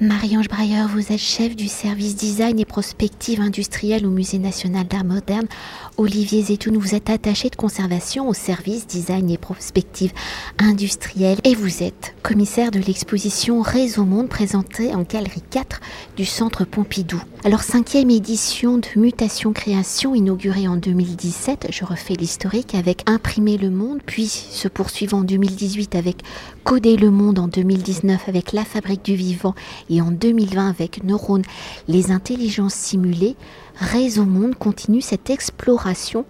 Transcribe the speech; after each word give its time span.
Marie-Ange 0.00 0.46
Breyer, 0.46 0.84
vous 0.88 1.12
êtes 1.12 1.18
chef 1.18 1.56
du 1.56 1.66
service 1.66 2.14
design 2.14 2.60
et 2.60 2.64
prospective 2.64 3.40
industrielle 3.40 4.06
au 4.06 4.10
Musée 4.10 4.38
national 4.38 4.86
d'art 4.86 5.04
moderne. 5.04 5.48
Olivier 5.96 6.40
Zetoun, 6.40 6.76
vous 6.76 6.94
êtes 6.94 7.10
attaché 7.10 7.50
de 7.50 7.56
conservation 7.56 8.28
au 8.28 8.32
service 8.32 8.86
design 8.86 9.28
et 9.28 9.38
prospective 9.38 10.12
industrielle 10.60 11.38
et 11.42 11.56
vous 11.56 11.82
êtes 11.82 12.14
commissaire 12.22 12.70
de 12.70 12.78
l'exposition 12.78 13.60
Réseau 13.60 14.04
Monde 14.04 14.28
présentée 14.28 14.94
en 14.94 15.02
galerie 15.02 15.42
4 15.50 15.80
du 16.16 16.24
Centre 16.24 16.64
Pompidou. 16.64 17.20
Alors, 17.44 17.62
cinquième 17.62 18.10
édition 18.10 18.78
de 18.78 18.86
Mutation 18.94 19.52
Création 19.52 20.14
inaugurée 20.14 20.68
en 20.68 20.76
2017, 20.76 21.68
je 21.72 21.84
refais 21.84 22.14
l'historique 22.14 22.76
avec 22.76 23.02
Imprimer 23.08 23.58
le 23.58 23.70
Monde, 23.70 24.00
puis 24.06 24.28
se 24.28 24.68
poursuivant 24.68 25.18
en 25.18 25.24
2018 25.24 25.96
avec 25.96 26.18
Coder 26.62 26.96
le 26.96 27.10
Monde 27.10 27.38
en 27.38 27.48
2019 27.48 28.28
avec 28.28 28.52
La 28.52 28.64
Fabrique 28.64 29.04
du 29.04 29.14
Vivant 29.14 29.54
et 29.90 30.00
en 30.00 30.10
2020 30.10 30.68
avec 30.68 31.04
Neurones, 31.04 31.44
les 31.86 32.10
intelligences 32.10 32.74
simulées, 32.74 33.36
Réseau 33.76 34.24
Monde 34.24 34.56
continue 34.56 35.00
cette 35.00 35.30
exploration 35.30 36.24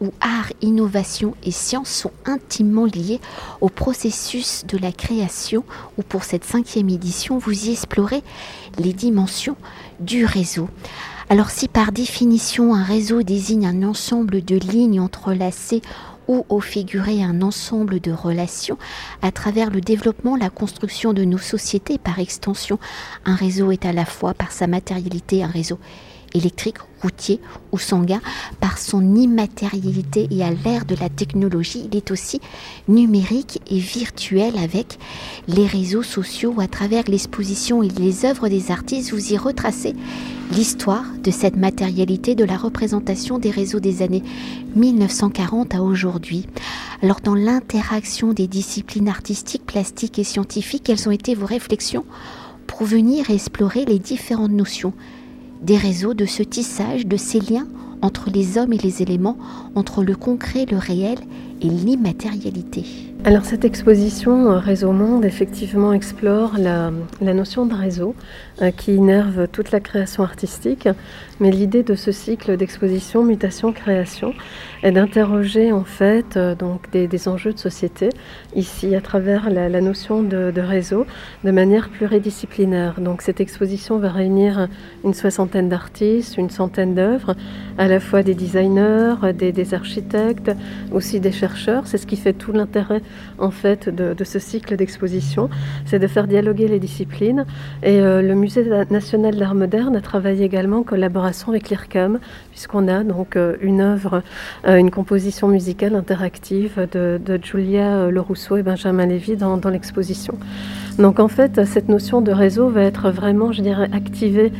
où 0.00 0.12
art, 0.20 0.52
innovation 0.62 1.34
et 1.42 1.50
science 1.50 1.90
sont 1.90 2.12
intimement 2.24 2.84
liés 2.84 3.20
au 3.60 3.68
processus 3.68 4.64
de 4.66 4.78
la 4.78 4.92
création, 4.92 5.64
où 5.96 6.02
pour 6.02 6.24
cette 6.24 6.44
cinquième 6.44 6.88
édition, 6.88 7.38
vous 7.38 7.66
y 7.66 7.72
explorez 7.72 8.22
les 8.78 8.92
dimensions 8.92 9.56
du 10.00 10.24
réseau. 10.24 10.68
Alors 11.30 11.50
si 11.50 11.68
par 11.68 11.92
définition 11.92 12.74
un 12.74 12.82
réseau 12.82 13.22
désigne 13.22 13.66
un 13.66 13.82
ensemble 13.82 14.42
de 14.42 14.56
lignes 14.56 15.00
entrelacées 15.00 15.82
ou 16.28 16.46
au 16.48 16.60
figurer 16.60 17.22
un 17.22 17.42
ensemble 17.42 18.00
de 18.00 18.12
relations 18.12 18.78
à 19.22 19.32
travers 19.32 19.70
le 19.70 19.80
développement, 19.80 20.36
la 20.36 20.50
construction 20.50 21.12
de 21.12 21.24
nos 21.24 21.38
sociétés. 21.38 21.98
Par 21.98 22.18
extension, 22.18 22.78
un 23.24 23.34
réseau 23.34 23.72
est 23.72 23.86
à 23.86 23.92
la 23.92 24.04
fois 24.04 24.34
par 24.34 24.52
sa 24.52 24.66
matérialité 24.66 25.42
un 25.42 25.48
réseau 25.48 25.78
électrique, 26.34 26.78
routier 27.02 27.40
ou 27.72 27.78
sanguin, 27.78 28.20
par 28.60 28.78
son 28.78 29.14
immatérialité 29.14 30.28
et 30.30 30.42
à 30.42 30.50
l'ère 30.50 30.84
de 30.84 30.96
la 31.00 31.08
technologie, 31.08 31.88
il 31.90 31.96
est 31.96 32.10
aussi 32.10 32.40
numérique 32.88 33.60
et 33.70 33.78
virtuel 33.78 34.58
avec 34.58 34.98
les 35.46 35.66
réseaux 35.66 36.02
sociaux 36.02 36.54
à 36.58 36.66
travers 36.66 37.04
l'exposition 37.08 37.82
et 37.82 37.88
les 37.88 38.24
œuvres 38.24 38.48
des 38.48 38.70
artistes, 38.70 39.12
vous 39.12 39.32
y 39.32 39.36
retracez 39.36 39.94
l'histoire 40.52 41.04
de 41.22 41.30
cette 41.30 41.56
matérialité, 41.56 42.34
de 42.34 42.44
la 42.44 42.56
représentation 42.56 43.38
des 43.38 43.50
réseaux 43.50 43.80
des 43.80 44.02
années 44.02 44.22
1940 44.76 45.74
à 45.74 45.82
aujourd'hui. 45.82 46.46
Alors 47.02 47.20
dans 47.22 47.34
l'interaction 47.34 48.32
des 48.32 48.46
disciplines 48.46 49.08
artistiques, 49.08 49.66
plastiques 49.66 50.18
et 50.18 50.24
scientifiques, 50.24 50.84
quelles 50.84 51.08
ont 51.08 51.12
été 51.12 51.34
vos 51.34 51.46
réflexions 51.46 52.04
pour 52.66 52.84
venir 52.84 53.30
explorer 53.30 53.84
les 53.84 53.98
différentes 53.98 54.52
notions 54.52 54.92
des 55.62 55.76
réseaux, 55.76 56.14
de 56.14 56.24
ce 56.24 56.42
tissage, 56.42 57.06
de 57.06 57.16
ces 57.16 57.40
liens 57.40 57.66
entre 58.02 58.30
les 58.30 58.58
hommes 58.58 58.72
et 58.72 58.78
les 58.78 59.02
éléments, 59.02 59.36
entre 59.74 60.02
le 60.02 60.14
concret, 60.14 60.66
le 60.70 60.76
réel 60.76 61.18
et 61.60 61.68
l'immatérialité. 61.68 62.84
Alors 63.24 63.44
cette 63.44 63.64
exposition 63.64 64.52
euh, 64.52 64.58
Réseau 64.58 64.92
Monde 64.92 65.24
effectivement 65.24 65.92
explore 65.92 66.56
la, 66.56 66.92
notion 67.20 67.66
de 67.66 67.74
réseau 67.74 68.14
qui 68.76 68.94
innerve 68.94 69.48
toute 69.48 69.70
la 69.70 69.80
création 69.80 70.22
artistique, 70.22 70.88
mais 71.40 71.50
l'idée 71.50 71.82
de 71.82 71.94
ce 71.94 72.10
cycle 72.10 72.56
d'exposition 72.56 73.24
mutation-création 73.24 74.34
est 74.82 74.92
d'interroger 74.92 75.72
en 75.72 75.84
fait 75.84 76.36
euh, 76.36 76.54
donc 76.54 76.90
des, 76.90 77.28
enjeux 77.28 77.52
de 77.52 77.58
société 77.58 78.08
ici 78.54 78.94
à 78.94 79.00
travers 79.00 79.50
la, 79.50 79.80
notion 79.80 80.22
de, 80.22 80.52
réseau 80.60 81.06
de 81.44 81.50
manière 81.50 81.88
pluridisciplinaire. 81.88 83.00
Donc 83.00 83.22
cette 83.22 83.40
exposition 83.40 83.98
va 83.98 84.10
réunir 84.10 84.68
une 85.04 85.14
soixantaine 85.14 85.68
d'artistes, 85.68 86.36
une 86.36 86.50
centaine 86.50 86.94
d'œuvres, 86.94 87.34
à 87.76 87.88
la 87.88 88.00
fois 88.00 88.22
des 88.22 88.34
designers, 88.34 89.14
des, 89.34 89.74
architectes, 89.74 90.50
aussi 90.92 91.20
des 91.20 91.32
chercheurs. 91.32 91.86
C'est 91.86 91.98
ce 91.98 92.06
qui 92.06 92.16
fait 92.16 92.32
tout 92.32 92.52
l'intérêt 92.52 93.02
en 93.38 93.50
fait 93.50 93.88
de, 93.88 94.24
ce 94.24 94.38
cycle 94.38 94.76
d'exposition, 94.76 95.48
c'est 95.86 95.98
de 95.98 96.06
faire 96.06 96.26
dialoguer 96.26 96.68
les 96.68 96.80
disciplines. 96.80 97.46
Et 97.82 98.00
euh, 98.00 98.22
le 98.22 98.34
national 98.90 99.36
d'art 99.36 99.54
moderne 99.54 99.96
a 99.96 100.00
travaillé 100.00 100.44
également 100.44 100.78
en 100.78 100.82
collaboration 100.82 101.50
avec 101.50 101.70
l'IRCAM, 101.70 102.18
puisqu'on 102.50 102.88
a 102.88 103.04
donc 103.04 103.36
euh, 103.36 103.56
une 103.60 103.80
œuvre, 103.80 104.22
euh, 104.66 104.76
une 104.76 104.90
composition 104.90 105.48
musicale 105.48 105.94
interactive 105.94 106.88
de, 106.92 107.40
Julia 107.42 108.10
Lerousseau 108.10 108.56
et 108.56 108.62
Benjamin 108.62 109.06
Lévy 109.06 109.36
dans, 109.36 109.56
dans 109.56 109.70
l'exposition. 109.70 110.38
Donc 110.98 111.20
en 111.20 111.28
fait, 111.28 111.64
cette 111.64 111.88
notion 111.88 112.20
de 112.20 112.32
réseau 112.32 112.68
va 112.68 112.82
être 112.82 113.10
vraiment, 113.10 113.52
je 113.52 113.62
dirais, 113.62 113.88
activée 113.92 114.52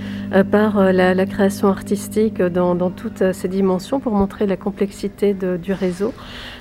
par 0.53 0.93
la, 0.93 1.27
création 1.27 1.69
artistique 1.69 2.41
dans, 2.41 2.91
toutes 2.91 3.32
ses 3.32 3.48
dimensions 3.48 3.98
pour 3.98 4.12
montrer 4.12 4.47
la 4.47 4.56
complexité 4.56 5.34
du 5.34 5.72
réseau. 5.72 6.15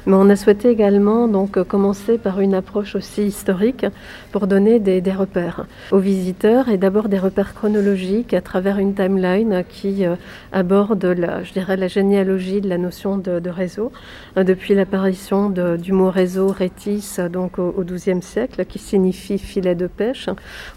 Mais 0.07 0.13
on 0.13 0.29
a 0.29 0.37
souhaité 0.37 0.69
également 0.69 1.27
donc 1.27 1.61
commencer 1.63 2.17
par 2.17 2.39
une 2.39 2.53
approche 2.53 2.95
aussi 2.95 3.23
historique 3.23 3.85
pour 4.31 4.47
donner 4.47 4.79
des, 4.79 5.01
repères 5.11 5.65
aux 5.91 5.97
visiteurs 5.97 6.69
et 6.69 6.77
d'abord 6.77 7.09
des 7.09 7.19
repères 7.19 7.53
chronologiques 7.53 8.33
à 8.33 8.39
travers 8.39 8.77
une 8.77 8.93
timeline 8.93 9.65
qui 9.67 10.05
euh, 10.05 10.15
aborde 10.53 11.03
la, 11.03 11.43
je 11.43 11.51
dirais, 11.51 11.75
la 11.75 11.89
généalogie 11.89 12.61
de 12.61 12.69
la 12.69 12.77
notion 12.77 13.17
de, 13.17 13.49
réseau 13.49 13.91
euh, 14.37 14.45
depuis 14.45 14.75
l'apparition 14.75 15.49
du 15.49 15.91
mot 15.91 16.09
réseau 16.09 16.47
rétis 16.47 17.17
donc 17.29 17.59
au 17.59 17.83
XIIe 17.83 18.21
siècle 18.21 18.63
qui 18.63 18.79
signifie 18.79 19.37
filet 19.37 19.75
de 19.75 19.87
pêche 19.87 20.29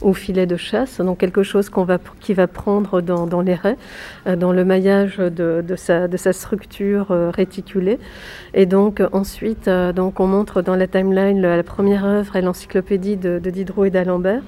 ou 0.02 0.12
filet 0.12 0.46
de 0.46 0.56
chasse 0.56 1.00
donc 1.00 1.18
quelque 1.18 1.44
chose 1.44 1.68
qu'on 1.68 1.84
va 1.84 1.98
qui 2.18 2.34
va 2.34 2.48
prendre 2.48 3.00
dans, 3.00 3.42
les 3.42 3.54
raies 3.54 3.78
euh, 4.26 4.34
dans 4.34 4.52
le 4.52 4.64
maillage 4.64 5.18
de, 5.18 5.62
sa, 5.76 6.08
de 6.08 6.16
sa 6.16 6.32
structure 6.32 7.10
réticulée. 7.32 8.00
Et 8.54 8.66
donc 8.66 9.00
ensuite 9.20 9.68
donc 9.68 10.18
on 10.18 10.26
montre 10.26 10.62
dans 10.62 10.76
la 10.76 10.86
timeline 10.86 11.40
la 11.40 11.62
première 11.62 12.04
œuvre 12.04 12.36
est 12.36 12.42
l'encyclopédie 12.42 13.16
de, 13.16 13.38
Diderot 13.38 13.84
et 13.84 13.90
d'Alembert 13.90 14.42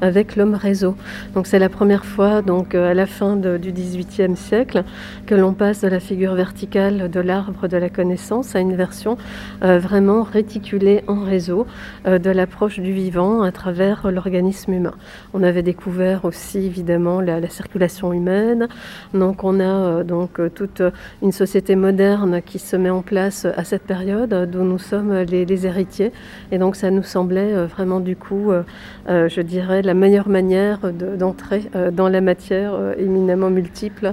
avec 0.00 0.36
l'homme 0.36 0.54
réseau. 0.54 0.96
Donc 1.34 1.46
c'est 1.46 1.58
la 1.58 1.68
première 1.68 2.04
fois, 2.04 2.42
donc 2.42 2.74
euh, 2.74 2.90
à 2.90 2.94
la 2.94 3.06
fin 3.06 3.36
du 3.36 3.72
XVIIIe 3.72 4.36
siècle, 4.36 4.82
que 5.26 5.34
l'on 5.34 5.52
passe 5.52 5.82
de 5.82 5.88
la 5.88 6.00
figure 6.00 6.34
verticale 6.34 7.10
de 7.10 7.20
l'arbre 7.20 7.68
de 7.68 7.76
la 7.76 7.88
connaissance 7.88 8.56
à 8.56 8.60
une 8.60 8.74
version 8.74 9.16
euh, 9.62 9.78
vraiment 9.78 10.22
réticulée 10.22 11.04
en 11.06 11.22
réseau 11.22 11.66
euh, 12.06 12.18
de 12.18 12.30
l'approche 12.30 12.80
du 12.80 12.92
vivant 12.92 13.42
à 13.42 13.52
travers 13.52 14.10
l'organisme 14.10 14.72
humain. 14.72 14.94
On 15.34 15.42
avait 15.42 15.62
découvert 15.62 16.24
aussi 16.24 16.58
évidemment 16.58 17.20
la, 17.20 17.46
circulation 17.48 18.12
humaine. 18.12 18.66
Donc 19.14 19.44
on 19.44 19.60
a 19.60 20.02
donc 20.02 20.40
toute 20.54 20.82
une 21.22 21.30
société 21.30 21.76
moderne 21.76 22.42
qui 22.44 22.58
se 22.58 22.74
met 22.74 22.90
en 22.90 23.02
place 23.02 23.46
à 23.56 23.62
cette 23.62 23.84
période 23.84 24.15
dont 24.26 24.64
nous 24.64 24.78
sommes 24.78 25.12
les, 25.22 25.66
héritiers. 25.66 26.12
Et 26.52 26.58
donc 26.58 26.76
ça 26.76 26.90
nous 26.90 27.02
semblait 27.02 27.52
euh, 27.52 27.66
vraiment 27.66 28.00
du 28.00 28.16
coup, 28.16 28.50
euh, 28.50 28.62
euh, 29.08 29.28
je 29.28 29.40
dirais, 29.40 29.82
la 29.82 29.94
meilleure 29.94 30.28
manière 30.28 30.80
d'entrer 30.92 31.62
dans 31.92 32.08
la 32.08 32.20
matière 32.20 32.74
éminemment 32.98 33.50
multiple 33.50 34.12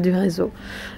du 0.00 0.10
réseau. 0.10 0.50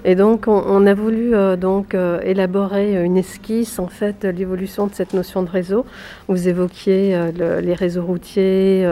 Et 0.03 0.15
donc 0.15 0.47
on, 0.47 0.85
a 0.85 0.93
voulu 0.93 1.33
donc 1.57 1.95
élaborer 2.23 3.03
une 3.03 3.17
esquisse 3.17 3.79
en 3.79 3.87
fait 3.87 4.23
l'évolution 4.23 4.87
de 4.87 4.93
cette 4.93 5.13
notion 5.13 5.43
de 5.43 5.49
réseau. 5.49 5.85
Vous 6.27 6.47
évoquiez 6.47 7.17
les 7.37 7.73
réseaux 7.73 8.03
routiers 8.03 8.87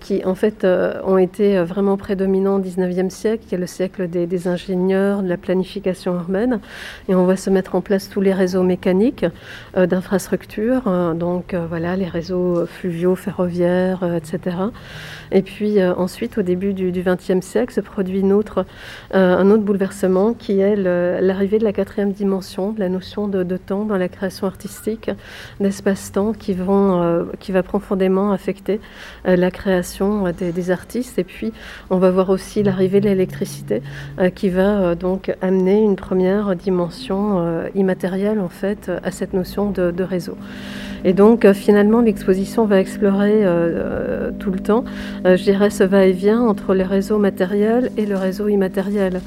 qui 0.00 0.24
en 0.24 0.34
fait 0.34 0.66
ont 1.04 1.18
été 1.18 1.62
vraiment 1.62 1.96
prédominants 1.96 2.56
au 2.56 2.60
19e 2.60 3.10
siècle, 3.10 3.44
qui 3.46 3.54
est 3.54 3.58
le 3.58 3.66
siècle 3.66 4.08
des, 4.08 4.26
des, 4.26 4.48
ingénieurs, 4.48 5.22
de 5.22 5.28
la 5.28 5.36
planification 5.36 6.14
urbaine. 6.14 6.60
Et 7.08 7.14
on 7.14 7.24
va 7.24 7.36
se 7.36 7.50
mettre 7.50 7.74
en 7.74 7.80
place 7.80 8.08
tous 8.08 8.20
les 8.20 8.32
réseaux 8.32 8.62
mécaniques 8.62 8.75
d'infrastructures 8.84 10.36
Hein, 10.86 11.14
donc 11.14 11.54
euh, 11.54 11.66
voilà, 11.68 11.96
les 11.96 12.06
réseaux 12.06 12.66
fluviaux, 12.66 13.14
ferroviaires, 13.14 14.02
euh, 14.02 14.16
etc. 14.16 14.56
Et 15.32 15.42
puis 15.42 15.80
euh, 15.80 15.94
ensuite, 15.94 16.38
au 16.38 16.42
début 16.42 16.72
du 16.74 16.90
XXe 16.90 17.44
siècle, 17.44 17.72
se 17.72 17.80
produit 17.80 18.20
une 18.20 18.32
autre, 18.32 18.64
un 19.12 19.50
autre 19.50 19.62
bouleversement 19.62 20.32
qui 20.34 20.60
est 20.60 20.76
l'arrivée 20.76 21.58
de 21.58 21.64
la 21.64 21.72
quatrième 21.72 22.12
dimension, 22.12 22.72
de 22.72 22.80
la 22.80 22.88
notion 22.88 23.28
de, 23.28 23.56
temps 23.56 23.84
dans 23.84 23.96
la 23.96 24.08
création 24.08 24.46
artistique, 24.46 25.10
d'espace-temps 25.60 26.32
qui, 26.32 26.52
vont, 26.52 27.26
qui 27.40 27.52
va 27.52 27.62
profondément 27.62 28.32
affecter 28.32 28.80
la 29.24 29.50
création 29.50 30.30
des, 30.32 30.52
des, 30.52 30.70
artistes. 30.70 31.18
Et 31.18 31.24
puis, 31.24 31.52
on 31.90 31.98
va 31.98 32.10
voir 32.10 32.30
aussi 32.30 32.62
l'arrivée 32.62 33.00
de 33.00 33.08
l'électricité 33.08 33.82
qui 34.34 34.48
va 34.48 34.94
donc 34.94 35.34
amener 35.40 35.80
une 35.80 35.96
première 35.96 36.54
dimension 36.54 37.64
immatérielle 37.74 38.40
en 38.40 38.48
fait 38.56 38.90
à 39.02 39.10
cette 39.10 39.32
notion 39.32 39.70
de, 39.70 40.02
réseau. 40.02 40.36
Et 41.04 41.12
donc 41.12 41.50
finalement 41.52 42.00
l'exposition 42.00 42.64
va 42.64 42.80
explorer 42.80 43.44
tout 44.38 44.50
le 44.50 44.58
temps, 44.58 44.84
je 45.24 45.42
dirais, 45.42 45.70
ce 45.70 45.84
va-et-vient 45.84 46.40
entre 46.40 46.74
le 46.74 46.82
réseau 46.82 47.18
matériel 47.18 47.90
et 47.96 48.06
le 48.06 48.16
réseau 48.16 48.48
immatériel, 48.48 49.20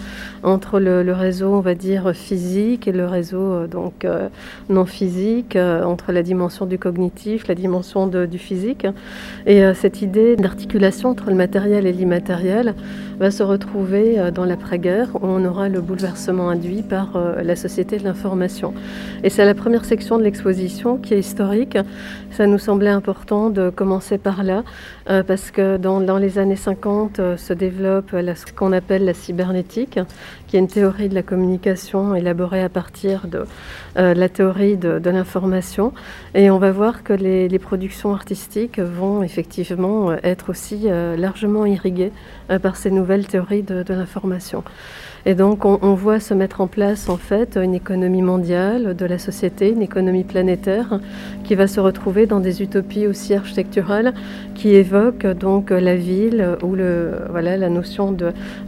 entre 0.44 0.80
le, 0.80 1.12
réseau, 1.12 1.54
on 1.54 1.60
va 1.60 1.76
dire, 1.76 2.12
physique 2.14 2.88
et 2.88 2.92
le 2.92 3.06
réseau 3.06 3.68
donc 3.68 4.06
non 4.70 4.86
physique, 4.86 5.56
entre 5.56 6.12
la 6.12 6.24
dimension 6.24 6.66
du 6.66 6.78
cognitif, 6.78 7.48
la 7.48 7.56
dimension 7.56 8.08
du 8.08 8.38
physique. 8.38 8.88
Et 9.46 9.62
cette 9.74 10.02
idée 10.02 10.36
d'articulation 10.36 11.10
entre 11.10 11.30
le 11.30 11.36
matériel 11.36 11.86
et 11.86 11.94
l'immatériel 11.94 12.74
va 13.20 13.32
se 13.32 13.44
retrouver 13.44 14.32
dans 14.34 14.46
l'après-guerre 14.46 15.10
où 15.16 15.26
on 15.26 15.44
aura 15.46 15.68
le 15.68 15.82
bouleversement 15.82 16.50
induit 16.50 16.84
par 16.84 17.16
euh, 17.16 17.42
la 17.44 17.56
société 17.56 17.98
de 17.98 18.04
l'information. 18.04 18.74
Et 19.24 19.30
c'est 19.30 19.46
la 19.46 19.54
première 19.54 19.86
section 19.86 20.18
de 20.18 20.24
l'exposition 20.24 20.98
qui 20.98 21.14
est 21.14 21.20
historique. 21.20 21.78
Ça 22.32 22.48
nous 22.48 22.58
semblait 22.58 22.90
important 22.90 23.50
de 23.50 23.70
commencer 23.70 24.18
par 24.18 24.44
là 24.44 24.64
euh, 25.10 25.24
parce 25.24 25.52
que 25.52 25.78
dans, 25.78 26.18
les 26.18 26.38
années 26.38 26.56
50 26.56 27.20
euh, 27.20 27.38
se 27.38 27.54
développe 27.54 28.12
ce 28.12 28.54
qu'on 28.54 28.72
appelle 28.72 29.06
la 29.06 29.14
cybernétique, 29.14 30.00
qui 30.48 30.58
est 30.58 30.60
une 30.60 30.68
théorie 30.68 31.10
de 31.10 31.16
la 31.16 31.24
communication 31.24 32.16
élaborée 32.16 32.64
à 32.64 32.70
partir 32.70 33.28
de 33.28 33.46
la 33.96 34.30
théorie 34.30 34.78
de, 34.78 35.10
l'information. 35.10 35.94
Et 36.34 36.50
on 36.50 36.58
va 36.58 36.72
voir 36.72 37.04
que 37.04 37.14
les, 37.14 37.60
productions 37.60 38.14
artistiques 38.14 38.80
vont 38.80 39.24
effectivement 39.24 40.14
être 40.24 40.50
aussi 40.50 40.88
largement 41.18 41.66
irriguées 41.66 42.12
par 42.62 42.78
ces 42.78 42.92
nouvelles 42.92 43.28
théories 43.28 43.64
de 43.64 43.94
l'information. 43.94 44.64
Et 45.26 45.36
donc 45.36 45.66
on, 45.66 45.94
voit 45.94 46.20
se 46.20 46.34
mettre 46.34 46.62
en 46.62 46.68
place 46.68 47.10
en 47.10 47.18
fait 47.18 47.58
une 47.58 47.76
économie 47.76 48.22
mondiale 48.22 48.96
de 48.96 49.06
la 49.06 49.18
société, 49.18 49.70
une 49.70 49.82
économie 49.82 50.24
planétaire 50.24 51.00
qui 51.44 51.56
va 51.56 51.68
se 51.68 51.80
retrouver 51.80 52.26
dans 52.26 52.40
des 52.40 52.62
utopies 52.62 53.08
aussi 53.08 53.34
architecturales 53.34 54.14
qui 54.56 54.70
évoquent 54.70 55.28
donc 55.28 55.72
la 55.72 55.96
ville 55.96 56.58
ou 56.64 56.76
le, 56.76 57.12
voilà, 57.30 57.58
la 57.58 57.70
notion 57.70 58.16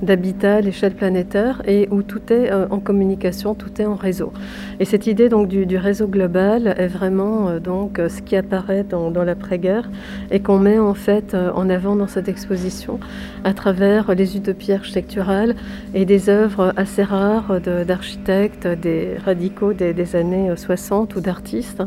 d'habitat 0.01 0.55
à 0.55 0.61
l'échelle 0.61 0.93
planétaire 0.93 1.61
et 1.65 1.87
où 1.91 2.03
tout 2.03 2.21
est 2.31 2.51
euh, 2.51 2.67
en 2.69 2.79
communication, 2.79 3.55
tout 3.55 3.81
est 3.81 3.85
en 3.85 3.95
réseau. 3.95 4.33
Et 4.81 4.85
cette 4.85 5.05
idée 5.05 5.29
donc 5.29 5.47
du, 5.47 5.77
réseau 5.77 6.07
global 6.07 6.73
est 6.75 6.87
vraiment 6.87 7.49
euh, 7.49 7.59
donc 7.59 7.99
ce 7.99 8.19
qui 8.19 8.35
apparaît 8.35 8.83
dans, 8.83 9.11
l'après-guerre 9.23 9.87
et 10.31 10.39
qu'on 10.39 10.57
met 10.57 10.79
en 10.79 10.95
fait 10.95 11.35
euh, 11.35 11.51
en 11.53 11.69
avant 11.69 11.95
dans 11.95 12.07
cette 12.07 12.27
exposition 12.27 12.99
à 13.43 13.53
travers 13.53 14.15
les 14.15 14.37
utopies 14.37 14.73
architecturales 14.73 15.55
et 15.93 16.05
des 16.05 16.29
œuvres 16.29 16.73
assez 16.77 17.03
rares 17.03 17.59
d'architectes, 17.61 18.67
des 18.67 19.17
radicaux 19.23 19.73
des, 19.73 20.15
années 20.15 20.49
60 20.55 21.15
ou 21.15 21.21
d'artistes, 21.21 21.83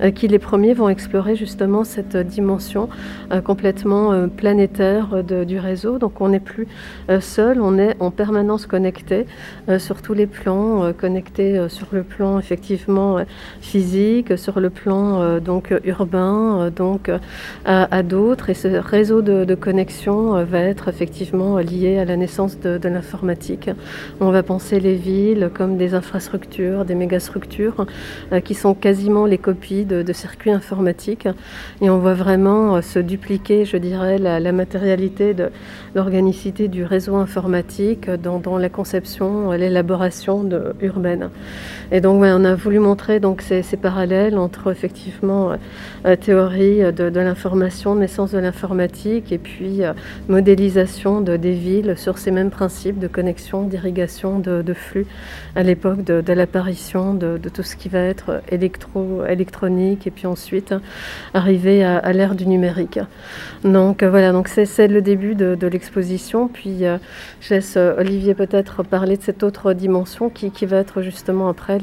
euh, 0.00 0.10
qui 0.10 0.28
les 0.28 0.38
premiers 0.38 0.74
vont 0.74 0.88
explorer 0.88 1.36
justement 1.36 1.84
cette 1.84 2.16
dimension 2.16 2.88
euh, 3.32 3.40
complètement 3.40 4.12
euh, 4.12 4.26
planétaire 4.26 5.22
du 5.24 5.58
réseau. 5.58 5.98
Donc 5.98 6.20
on 6.20 6.28
n'est 6.28 6.40
plus 6.40 6.66
seul, 7.20 7.60
on 7.60 7.78
est 7.78 7.96
en 8.00 8.10
permanence 8.10 8.66
connecté 8.66 9.26
sur 9.78 10.02
tous 10.02 10.14
les 10.14 10.26
plans, 10.26 10.92
connecté 10.92 11.68
sur 11.68 11.88
le 11.92 12.02
plan 12.02 12.31
effectivement 12.38 13.18
physique, 13.60 14.36
sur 14.38 14.60
le 14.60 14.70
plan 14.70 15.38
donc 15.40 15.74
urbain, 15.84 16.70
donc 16.74 17.10
à, 17.64 18.02
d'autres. 18.02 18.50
Et 18.50 18.54
ce 18.54 18.68
réseau 18.68 19.22
de, 19.22 19.54
connexion 19.54 20.44
va 20.44 20.60
être 20.60 20.88
effectivement 20.88 21.58
lié 21.58 21.98
à 21.98 22.04
la 22.04 22.16
naissance 22.16 22.58
de, 22.58 22.78
de 22.78 22.88
l'informatique. 22.88 23.70
On 24.20 24.30
va 24.30 24.42
penser 24.42 24.80
les 24.80 24.94
villes 24.94 25.50
comme 25.54 25.76
des 25.76 25.94
infrastructures, 25.94 26.84
des 26.84 26.94
mégastructures 26.94 27.86
euh, 28.32 28.40
qui 28.40 28.54
sont 28.54 28.74
quasiment 28.74 29.26
les 29.26 29.38
copies 29.38 29.84
de, 29.84 30.12
circuits 30.12 30.50
informatiques. 30.50 31.28
Et 31.80 31.90
on 31.90 31.98
voit 31.98 32.14
vraiment 32.14 32.76
euh, 32.76 32.80
se 32.82 32.98
dupliquer, 32.98 33.64
je 33.64 33.76
dirais, 33.76 34.18
la, 34.18 34.52
matérialité 34.52 35.32
de 35.32 35.50
l'organicité 35.94 36.68
du 36.68 36.84
réseau 36.84 37.16
informatique 37.16 38.10
dans, 38.10 38.58
la 38.58 38.68
conception, 38.68 39.52
l'élaboration 39.52 40.46
urbaine. 40.80 41.30
Et 41.90 42.00
donc, 42.00 42.21
on 42.30 42.44
a 42.44 42.54
voulu 42.54 42.78
montrer 42.78 43.20
donc, 43.20 43.42
ces, 43.42 43.62
parallèles 43.76 44.38
entre 44.38 44.70
effectivement 44.70 45.52
euh, 46.06 46.16
théorie 46.16 46.92
de, 46.92 47.20
l'information, 47.20 47.94
naissance 47.94 48.32
de 48.32 48.38
l'informatique, 48.38 49.32
et 49.32 49.38
puis 49.38 49.80
modélisation 50.28 51.20
de, 51.20 51.36
des 51.36 51.52
villes 51.52 51.94
sur 51.96 52.18
ces 52.18 52.30
mêmes 52.30 52.50
principes 52.50 52.98
de 52.98 53.08
connexion, 53.08 53.62
d'irrigation, 53.62 54.38
de, 54.38 54.72
flux 54.74 55.06
à 55.56 55.62
l'époque 55.62 56.04
de, 56.04 56.32
l'apparition 56.32 57.14
de, 57.14 57.38
tout 57.52 57.62
ce 57.62 57.76
qui 57.76 57.88
va 57.88 58.00
être 58.00 58.42
électro, 58.50 59.24
électronique 59.26 60.06
et 60.06 60.10
puis 60.10 60.26
ensuite 60.26 60.74
arriver 61.34 61.84
à, 61.84 62.12
l'ère 62.12 62.34
du 62.34 62.46
numérique. 62.46 62.98
Donc 63.64 64.02
euh, 64.02 64.10
voilà, 64.10 64.32
donc 64.32 64.48
c'est 64.48 64.88
le 64.88 65.02
début 65.02 65.34
de, 65.34 65.66
l'exposition. 65.66 66.48
Puis 66.48 66.84
euh, 66.84 66.98
je 67.40 67.54
laisse 67.54 67.74
euh, 67.76 67.94
Olivier 67.98 68.34
peut-être 68.34 68.82
parler 68.82 69.16
de 69.16 69.22
cette 69.22 69.42
autre 69.42 69.72
dimension 69.72 70.30
qui, 70.30 70.50
va 70.66 70.76
être 70.78 71.02
justement 71.02 71.48
après 71.48 71.78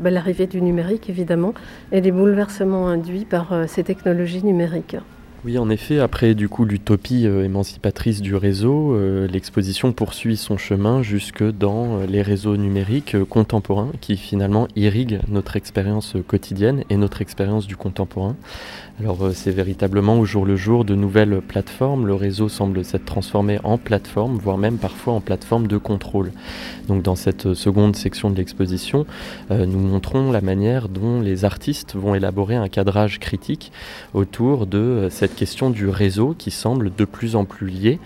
bah, 0.00 0.10
l'arrivée 0.10 0.46
du 0.46 0.60
numérique 0.62 1.08
évidemment 1.10 1.54
et 1.92 2.00
des 2.00 2.12
bouleversements 2.12 2.88
induits 2.88 3.24
par 3.24 3.68
ces 3.68 3.84
technologies 3.84 4.44
numériques. 4.44 4.96
Oui, 5.44 5.58
en 5.58 5.70
effet, 5.70 5.98
après 5.98 6.36
du 6.36 6.48
coup 6.48 6.64
l'utopie 6.64 7.26
euh, 7.26 7.44
émancipatrice 7.44 8.22
du 8.22 8.36
réseau, 8.36 8.94
euh, 8.94 9.26
l'exposition 9.26 9.92
poursuit 9.92 10.36
son 10.36 10.56
chemin 10.56 11.02
jusque 11.02 11.42
dans 11.42 11.98
euh, 11.98 12.06
les 12.06 12.22
réseaux 12.22 12.56
numériques 12.56 13.16
contemporains 13.24 13.90
qui 14.00 14.16
finalement 14.16 14.68
irriguent 14.76 15.18
notre 15.26 15.56
expérience 15.56 16.14
quotidienne 16.28 16.84
et 16.90 16.96
notre 16.96 17.22
expérience 17.22 17.66
du 17.66 17.74
contemporain. 17.74 18.36
Alors 19.00 19.30
c'est 19.34 19.50
véritablement 19.50 20.20
au 20.20 20.24
jour 20.24 20.46
le 20.46 20.54
jour 20.54 20.84
de 20.84 20.94
nouvelles 20.94 21.40
plateformes. 21.40 22.06
Le 22.06 22.14
réseau 22.14 22.48
semble 22.48 22.84
s'être 22.84 23.06
transformé 23.06 23.58
en 23.64 23.78
plateforme, 23.78 24.36
voire 24.36 24.58
même 24.58 24.76
parfois 24.76 25.14
en 25.14 25.20
plateforme 25.20 25.66
de 25.66 25.76
contrôle. 25.76 26.30
Donc 26.86 27.02
dans 27.02 27.16
cette 27.16 27.54
seconde 27.54 27.96
section 27.96 28.30
de 28.30 28.36
l'exposition, 28.36 29.06
nous 29.50 29.78
montrons 29.78 30.30
la 30.30 30.42
manière 30.42 30.88
dont 30.88 31.20
les 31.20 31.44
artistes 31.44 31.96
vont 31.96 32.14
élaborer 32.14 32.54
un 32.54 32.68
cadrage 32.68 33.18
critique 33.18 33.72
autour 34.12 34.66
de 34.66 35.08
cette 35.10 35.31
question 35.32 35.70
du 35.70 35.88
réseau 35.88 36.34
qui 36.38 36.50
semble 36.50 36.94
de 36.94 37.04
plus 37.04 37.36
en 37.36 37.44
plus 37.44 37.68
liée 37.68 37.98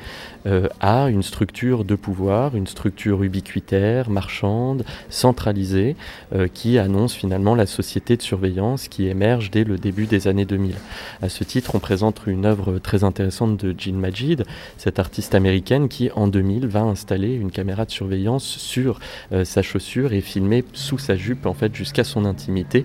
euh, 0.47 0.69
à 0.81 1.09
une 1.09 1.25
structure 1.25 1.85
de 1.85 1.97
pouvoir, 1.97 2.55
une 2.55 2.69
structure 2.69 3.25
ubiquitaire, 3.25 4.11
marchande, 4.11 4.85
centralisée, 5.11 5.97
euh, 6.35 6.47
qui 6.47 6.79
annonce 6.79 7.15
finalement 7.15 7.57
la 7.57 7.67
société 7.67 8.17
de 8.17 8.23
surveillance 8.23 8.87
qui 8.87 9.09
émerge 9.09 9.51
dès 9.51 9.65
le 9.65 9.77
début 9.77 10.07
des 10.07 10.29
années 10.29 10.45
2000. 10.45 10.77
À 11.21 11.29
ce 11.29 11.43
titre, 11.43 11.75
on 11.75 11.81
présente 11.81 12.23
une 12.27 12.47
œuvre 12.47 12.79
très 12.79 13.03
intéressante 13.03 13.57
de 13.57 13.75
Jill 13.77 13.97
Majid, 13.97 14.45
cette 14.77 15.01
artiste 15.01 15.35
américaine 15.35 15.89
qui, 15.89 16.11
en 16.15 16.29
2000, 16.29 16.69
va 16.69 16.83
installer 16.83 17.35
une 17.35 17.51
caméra 17.51 17.85
de 17.85 17.91
surveillance 17.91 18.45
sur 18.45 19.01
euh, 19.33 19.45
sa 19.45 19.63
chaussure 19.63 20.13
et 20.13 20.21
filmer 20.21 20.65
sous 20.75 20.99
sa 20.99 21.17
jupe, 21.17 21.47
en 21.47 21.55
fait, 21.55 21.75
jusqu'à 21.75 22.05
son 22.05 22.25
intimité, 22.25 22.85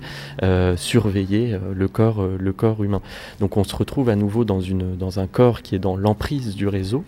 surveiller 0.76 1.58
le 1.74 1.88
corps, 1.88 2.26
le 2.38 2.52
corps 2.52 2.82
humain. 2.82 3.00
Donc, 3.40 3.56
on 3.56 3.64
se 3.64 3.74
retrouve 3.76 4.08
à 4.08 4.16
nouveau 4.16 4.44
dans, 4.44 4.60
une, 4.60 4.96
dans 4.96 5.20
un 5.20 5.26
corps 5.26 5.62
qui 5.62 5.74
est 5.74 5.78
dans 5.78 5.96
l'emprise 5.96 6.54
du 6.56 6.66
réseau, 6.66 7.04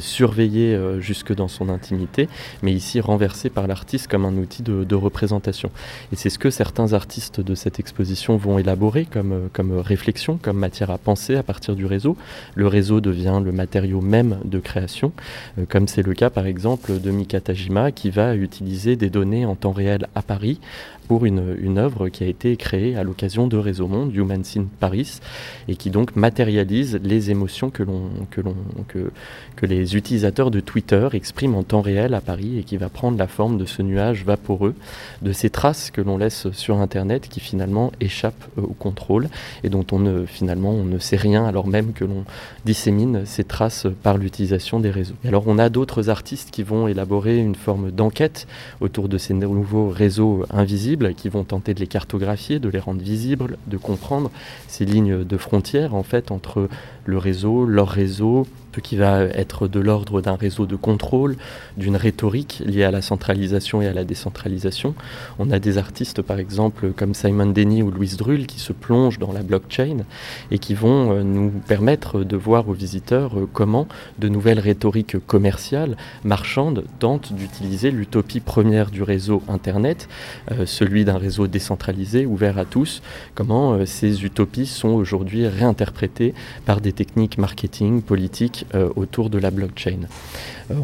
surveillé 0.00 0.74
euh, 0.74 1.00
jusque 1.00 1.34
dans 1.34 1.48
son 1.48 1.68
intimité, 1.68 2.28
mais 2.62 2.72
ici 2.72 3.00
renversé 3.00 3.50
par 3.50 3.66
l'artiste 3.66 4.08
comme 4.08 4.24
un 4.24 4.36
outil 4.36 4.62
de, 4.62 4.94
représentation. 4.94 5.70
Et 6.12 6.16
c'est 6.16 6.30
ce 6.30 6.38
que 6.38 6.50
certains 6.50 6.92
artistes 6.92 7.40
de 7.40 7.54
cette 7.54 7.78
exposition 7.78 8.36
vont 8.36 8.58
élaborer 8.58 9.04
comme, 9.04 9.32
euh, 9.32 9.48
comme 9.52 9.78
réflexion, 9.78 10.38
comme 10.40 10.58
matière 10.58 10.90
à 10.90 10.98
penser 10.98 11.36
à 11.36 11.42
partir 11.42 11.76
du 11.76 11.86
réseau. 11.86 12.16
Le 12.54 12.66
réseau 12.66 13.00
devient 13.00 13.40
le 13.44 13.52
matériau 13.52 14.00
même 14.00 14.38
de 14.44 14.58
création, 14.58 15.12
euh, 15.58 15.66
comme 15.68 15.86
c'est 15.86 16.02
le 16.02 16.14
cas 16.14 16.30
par 16.30 16.46
exemple 16.46 17.00
de 17.00 17.10
Mika 17.10 17.40
Tajima 17.40 17.92
qui 17.92 18.10
va 18.10 18.34
utiliser 18.34 18.96
des 18.96 19.10
données 19.10 19.46
en 19.46 19.54
temps 19.54 19.72
réel 19.72 20.08
à 20.14 20.22
Paris 20.22 20.58
pour 21.08 21.24
une, 21.24 21.56
une 21.58 21.78
œuvre 21.78 22.10
qui 22.10 22.22
a 22.22 22.26
été 22.26 22.56
créée 22.56 22.94
à 22.94 23.02
l'occasion 23.02 23.46
de 23.46 23.56
Réseau 23.56 23.88
Monde, 23.88 24.14
Human 24.14 24.44
Scene 24.44 24.68
Paris, 24.78 25.20
et 25.66 25.74
qui 25.74 25.90
donc 25.90 26.14
matérialise 26.14 27.00
les 27.02 27.30
émotions 27.30 27.70
que, 27.70 27.82
l'on, 27.82 28.10
que, 28.30 28.42
l'on, 28.42 28.54
que, 28.88 29.10
que 29.56 29.66
les 29.66 29.96
utilisateurs 29.96 30.50
de 30.50 30.60
Twitter 30.60 31.08
expriment 31.12 31.56
en 31.56 31.62
temps 31.62 31.80
réel 31.80 32.12
à 32.14 32.20
Paris 32.20 32.58
et 32.58 32.62
qui 32.62 32.76
va 32.76 32.90
prendre 32.90 33.18
la 33.18 33.26
forme 33.26 33.56
de 33.56 33.64
ce 33.64 33.80
nuage 33.80 34.24
vaporeux, 34.24 34.74
de 35.22 35.32
ces 35.32 35.48
traces 35.48 35.90
que 35.90 36.02
l'on 36.02 36.18
laisse 36.18 36.50
sur 36.52 36.76
Internet 36.78 37.28
qui 37.28 37.40
finalement 37.40 37.90
échappent 38.00 38.48
euh, 38.58 38.62
au 38.62 38.74
contrôle 38.74 39.28
et 39.64 39.70
dont 39.70 39.86
on 39.92 39.98
ne, 39.98 40.26
finalement 40.26 40.70
on 40.70 40.84
ne 40.84 40.98
sait 40.98 41.16
rien 41.16 41.46
alors 41.46 41.66
même 41.66 41.92
que 41.92 42.04
l'on 42.04 42.24
dissémine 42.64 43.24
ces 43.24 43.44
traces 43.44 43.86
par 44.02 44.18
l'utilisation 44.18 44.78
des 44.78 44.90
réseaux. 44.90 45.14
alors 45.24 45.44
on 45.46 45.58
a 45.58 45.70
d'autres 45.70 46.10
artistes 46.10 46.50
qui 46.50 46.62
vont 46.62 46.86
élaborer 46.86 47.38
une 47.38 47.54
forme 47.54 47.90
d'enquête 47.90 48.46
autour 48.80 49.08
de 49.08 49.16
ces 49.16 49.34
nouveaux 49.34 49.88
réseaux 49.88 50.44
invisibles 50.50 50.97
qui 51.16 51.28
vont 51.28 51.44
tenter 51.44 51.74
de 51.74 51.80
les 51.80 51.86
cartographier, 51.86 52.58
de 52.58 52.68
les 52.68 52.78
rendre 52.78 53.00
visibles, 53.00 53.56
de 53.66 53.76
comprendre 53.76 54.30
ces 54.66 54.84
lignes 54.84 55.24
de 55.24 55.36
frontières 55.36 55.94
en 55.94 56.02
fait 56.02 56.30
entre 56.30 56.68
le 57.04 57.18
réseau, 57.18 57.64
leur 57.64 57.88
réseau, 57.88 58.46
ce 58.78 58.80
qui 58.80 58.94
va 58.94 59.22
être 59.22 59.66
de 59.66 59.80
l'ordre 59.80 60.20
d'un 60.20 60.36
réseau 60.36 60.64
de 60.64 60.76
contrôle, 60.76 61.36
d'une 61.76 61.96
rhétorique 61.96 62.62
liée 62.64 62.84
à 62.84 62.92
la 62.92 63.02
centralisation 63.02 63.82
et 63.82 63.88
à 63.88 63.92
la 63.92 64.04
décentralisation. 64.04 64.94
On 65.40 65.50
a 65.50 65.58
des 65.58 65.78
artistes 65.78 66.22
par 66.22 66.38
exemple 66.38 66.92
comme 66.92 67.12
Simon 67.12 67.46
Denny 67.46 67.82
ou 67.82 67.90
Louise 67.90 68.16
Drull 68.16 68.46
qui 68.46 68.60
se 68.60 68.72
plongent 68.72 69.18
dans 69.18 69.32
la 69.32 69.42
blockchain 69.42 70.04
et 70.52 70.60
qui 70.60 70.74
vont 70.74 71.10
euh, 71.10 71.22
nous 71.24 71.50
permettre 71.66 72.22
de 72.22 72.36
voir 72.36 72.68
aux 72.68 72.72
visiteurs 72.72 73.36
euh, 73.36 73.48
comment 73.52 73.88
de 74.20 74.28
nouvelles 74.28 74.60
rhétoriques 74.60 75.18
commerciales, 75.26 75.96
marchandes, 76.22 76.84
tentent 77.00 77.32
d'utiliser 77.32 77.90
l'utopie 77.90 78.38
première 78.38 78.92
du 78.92 79.02
réseau 79.02 79.42
Internet, 79.48 80.08
euh, 80.52 80.66
celui 80.66 81.04
d'un 81.04 81.18
réseau 81.18 81.48
décentralisé, 81.48 82.26
ouvert 82.26 82.58
à 82.58 82.64
tous, 82.64 83.02
comment 83.34 83.84
ces 83.86 84.24
utopies 84.24 84.66
sont 84.66 84.90
aujourd'hui 84.90 85.48
réinterprétées 85.48 86.32
par 86.64 86.80
des 86.80 86.92
techniques 86.92 87.38
marketing, 87.38 88.02
politiques 88.02 88.66
autour 88.96 89.30
de 89.30 89.38
la 89.38 89.50
blockchain. 89.50 90.00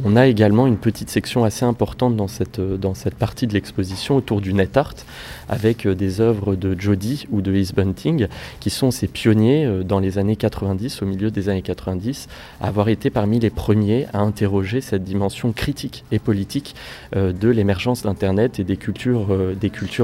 On 0.04 0.16
a 0.16 0.26
également 0.26 0.66
une 0.66 0.78
petite 0.78 1.10
section 1.10 1.44
assez 1.44 1.64
importante 1.64 2.16
dans 2.16 2.28
cette, 2.28 2.60
cette 2.94 3.14
partie 3.14 3.46
de 3.46 3.52
l'exposition 3.52 4.16
autour 4.16 4.40
du 4.40 4.54
net 4.54 4.76
art, 4.76 4.94
avec 5.48 5.86
des 5.86 6.20
œuvres 6.20 6.56
de 6.56 6.78
Jody 6.78 7.26
ou 7.30 7.42
de 7.42 7.54
East 7.54 7.74
Bunting, 7.74 8.28
qui 8.60 8.70
sont 8.70 8.90
ces 8.90 9.06
pionniers 9.06 9.64
euh, 9.64 9.82
dans 9.82 9.98
les 9.98 10.18
années 10.18 10.36
90, 10.36 11.02
au 11.02 11.06
milieu 11.06 11.30
des 11.30 11.48
années 11.48 11.62
90, 11.62 12.28
à 12.60 12.68
avoir 12.68 12.88
été 12.88 13.10
parmi 13.10 13.38
les 13.40 13.50
premiers 13.50 14.06
à 14.12 14.20
interroger 14.20 14.80
cette 14.80 15.04
dimension 15.04 15.52
critique 15.52 16.04
et 16.12 16.18
politique 16.18 16.74
euh, 17.16 17.32
de 17.32 17.48
l'émergence 17.48 18.02
d'Internet 18.02 18.58
et 18.58 18.64
des 18.64 18.76
cultures, 18.76 19.26
euh, 19.30 19.54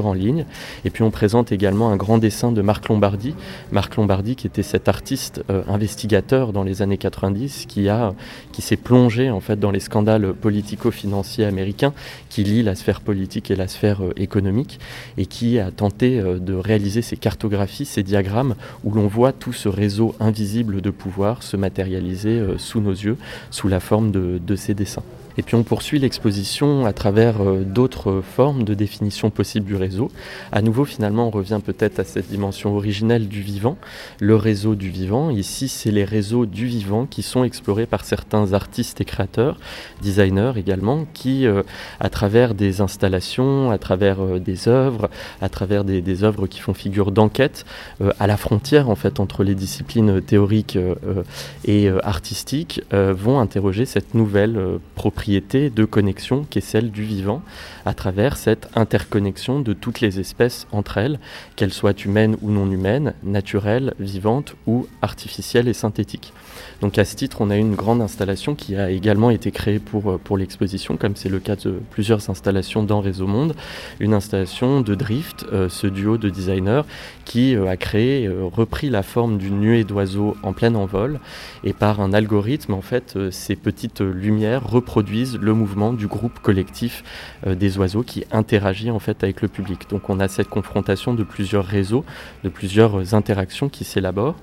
en 0.03 0.13
ligne. 0.13 0.45
Et 0.85 0.89
puis 0.89 1.03
on 1.03 1.11
présente 1.11 1.51
également 1.51 1.89
un 1.89 1.97
grand 1.97 2.17
dessin 2.17 2.51
de 2.51 2.61
Marc 2.61 2.87
Lombardi, 2.87 3.35
Marc 3.71 3.95
Lombardi 3.95 4.35
qui 4.35 4.47
était 4.47 4.63
cet 4.63 4.87
artiste 4.87 5.43
investigateur 5.67 6.53
dans 6.53 6.63
les 6.63 6.81
années 6.81 6.97
90, 6.97 7.65
qui, 7.67 7.87
qui 8.51 8.61
s'est 8.61 8.77
plongé 8.77 9.29
en 9.29 9.39
fait 9.39 9.59
dans 9.59 9.70
les 9.71 9.79
scandales 9.79 10.33
politico-financiers 10.33 11.45
américains, 11.45 11.93
qui 12.29 12.43
lient 12.43 12.63
la 12.63 12.75
sphère 12.75 13.01
politique 13.01 13.51
et 13.51 13.55
la 13.55 13.67
sphère 13.67 14.01
économique, 14.15 14.79
et 15.17 15.25
qui 15.25 15.59
a 15.59 15.71
tenté 15.71 16.21
de 16.21 16.53
réaliser 16.53 17.01
ces 17.01 17.17
cartographies, 17.17 17.85
ces 17.85 18.03
diagrammes 18.03 18.55
où 18.83 18.91
l'on 18.91 19.07
voit 19.07 19.33
tout 19.33 19.53
ce 19.53 19.69
réseau 19.69 20.15
invisible 20.19 20.81
de 20.81 20.89
pouvoir 20.89 21.43
se 21.43 21.57
matérialiser 21.57 22.39
euh, 22.39 22.57
sous 22.57 22.81
nos 22.81 22.91
yeux, 22.91 23.17
sous 23.49 23.67
la 23.67 23.79
forme 23.79 24.11
de 24.11 24.55
ces 24.55 24.73
dessins. 24.73 25.03
Et 25.37 25.43
puis 25.43 25.55
on 25.55 25.63
poursuit 25.63 25.99
l'exposition 25.99 26.85
à 26.85 26.93
travers 26.93 27.41
euh, 27.41 27.63
d'autres 27.63 28.21
formes 28.21 28.63
de 28.63 28.73
définition 28.73 29.29
possible 29.29 29.65
du 29.65 29.75
réseau. 29.75 30.09
À 30.51 30.61
nouveau, 30.61 30.85
finalement, 30.85 31.27
on 31.27 31.31
revient 31.31 31.59
peut-être 31.63 31.99
à 31.99 32.03
cette 32.03 32.29
dimension 32.29 32.75
originelle 32.75 33.27
du 33.27 33.41
vivant, 33.41 33.77
le 34.19 34.35
réseau 34.35 34.75
du 34.75 34.89
vivant. 34.89 35.29
Ici, 35.29 35.67
c'est 35.67 35.91
les 35.91 36.03
réseaux 36.03 36.45
du 36.45 36.65
vivant 36.65 37.05
qui 37.05 37.21
sont 37.21 37.43
explorés 37.43 37.85
par 37.85 38.05
certains 38.05 38.53
artistes 38.53 39.01
et 39.01 39.05
créateurs, 39.05 39.57
designers 40.01 40.53
également, 40.57 41.05
qui, 41.13 41.45
euh, 41.45 41.63
à 41.99 42.09
travers 42.09 42.53
des 42.53 42.81
installations, 42.81 43.71
à 43.71 43.77
travers 43.77 44.21
euh, 44.21 44.39
des 44.39 44.67
œuvres, 44.67 45.09
à 45.41 45.49
travers 45.49 45.83
des, 45.83 46.01
des 46.01 46.23
œuvres 46.23 46.47
qui 46.47 46.59
font 46.59 46.73
figure 46.73 47.11
d'enquête, 47.11 47.65
à 48.19 48.27
la 48.27 48.37
frontière 48.37 48.89
en 48.89 48.95
fait 48.95 49.19
entre 49.19 49.43
les 49.43 49.55
disciplines 49.55 50.21
théoriques 50.21 50.77
et 51.65 51.89
artistiques, 52.03 52.81
vont 52.91 53.39
interroger 53.39 53.85
cette 53.85 54.13
nouvelle 54.13 54.79
propriété 54.95 55.20
de 55.29 55.85
connexion 55.85 56.45
qui 56.49 56.57
est 56.57 56.61
celle 56.61 56.91
du 56.91 57.03
vivant 57.03 57.41
à 57.85 57.93
travers 57.93 58.37
cette 58.37 58.69
interconnexion 58.75 59.59
de 59.59 59.73
toutes 59.73 60.01
les 60.01 60.19
espèces 60.19 60.67
entre 60.71 60.97
elles, 60.97 61.19
qu'elles 61.55 61.73
soient 61.73 61.93
humaines 61.93 62.37
ou 62.41 62.49
non 62.49 62.69
humaines, 62.71 63.13
naturelles, 63.23 63.93
vivantes 63.99 64.55
ou 64.65 64.87
artificielles 65.01 65.67
et 65.67 65.73
synthétiques. 65.73 66.33
Donc 66.81 66.97
à 66.97 67.05
ce 67.05 67.15
titre, 67.15 67.37
on 67.41 67.49
a 67.49 67.57
une 67.57 67.75
grande 67.75 68.01
installation 68.01 68.55
qui 68.55 68.75
a 68.75 68.89
également 68.89 69.29
été 69.29 69.51
créée 69.51 69.79
pour, 69.79 70.19
pour 70.19 70.37
l'exposition, 70.37 70.97
comme 70.97 71.15
c'est 71.15 71.29
le 71.29 71.39
cas 71.39 71.55
de 71.55 71.79
plusieurs 71.89 72.29
installations 72.29 72.83
dans 72.83 73.01
Réseau 73.01 73.27
Monde, 73.27 73.55
une 73.99 74.13
installation 74.13 74.81
de 74.81 74.95
Drift, 74.95 75.45
euh, 75.51 75.69
ce 75.69 75.87
duo 75.87 76.17
de 76.17 76.29
designers 76.29 76.81
qui 77.25 77.55
euh, 77.55 77.67
a 77.67 77.77
créé, 77.77 78.27
euh, 78.27 78.45
repris 78.45 78.89
la 78.89 79.03
forme 79.03 79.37
d'une 79.37 79.59
nuée 79.59 79.83
d'oiseaux 79.83 80.35
en 80.43 80.53
plein 80.53 80.75
envol, 80.75 81.19
et 81.63 81.73
par 81.73 82.01
un 82.01 82.13
algorithme, 82.13 82.73
en 82.73 82.81
fait, 82.81 83.17
ces 83.31 83.55
petites 83.55 84.01
lumières 84.01 84.67
reproduisent 84.67 85.37
le 85.39 85.53
mouvement 85.53 85.93
du 85.93 86.07
groupe 86.07 86.39
collectif 86.39 87.03
euh, 87.47 87.55
des 87.55 87.77
oiseaux 87.77 88.03
qui 88.03 88.23
interagit 88.31 88.91
en 88.91 88.99
fait 88.99 89.23
avec 89.23 89.41
le 89.41 89.47
public. 89.47 89.89
Donc 89.89 90.09
on 90.09 90.19
a 90.19 90.27
cette 90.27 90.49
confrontation 90.49 91.13
de 91.13 91.23
plusieurs 91.23 91.65
réseaux, 91.65 92.03
de 92.43 92.49
plusieurs 92.49 93.13
interactions 93.13 93.69
qui 93.69 93.83
s'élaborent 93.83 94.35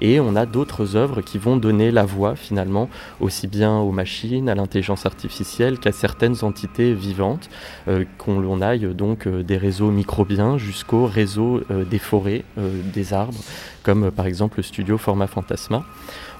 et 0.00 0.20
on 0.20 0.36
a 0.36 0.46
d'autres 0.46 0.96
œuvres 0.96 1.20
qui 1.20 1.38
vont 1.38 1.56
donner 1.56 1.90
la 1.90 2.04
voix 2.04 2.36
finalement 2.36 2.88
aussi 3.20 3.46
bien 3.46 3.78
aux 3.78 3.92
machines, 3.92 4.48
à 4.48 4.54
l'intelligence 4.54 5.06
artificielle 5.06 5.78
qu'à 5.78 5.92
certaines 5.92 6.42
entités 6.42 6.94
vivantes, 6.94 7.48
euh, 7.88 8.04
qu'on 8.18 8.60
aille 8.60 8.94
donc 8.94 9.26
euh, 9.26 9.42
des 9.42 9.56
réseaux 9.56 9.90
microbiens 9.90 10.58
jusqu'au 10.58 11.06
réseau 11.06 11.60
des 11.90 11.98
forêts, 11.98 12.44
des 12.56 13.12
arbres, 13.12 13.38
comme 13.82 14.10
par 14.10 14.26
exemple 14.26 14.58
le 14.58 14.62
studio 14.62 14.98
Format 14.98 15.26
Fantasma. 15.26 15.84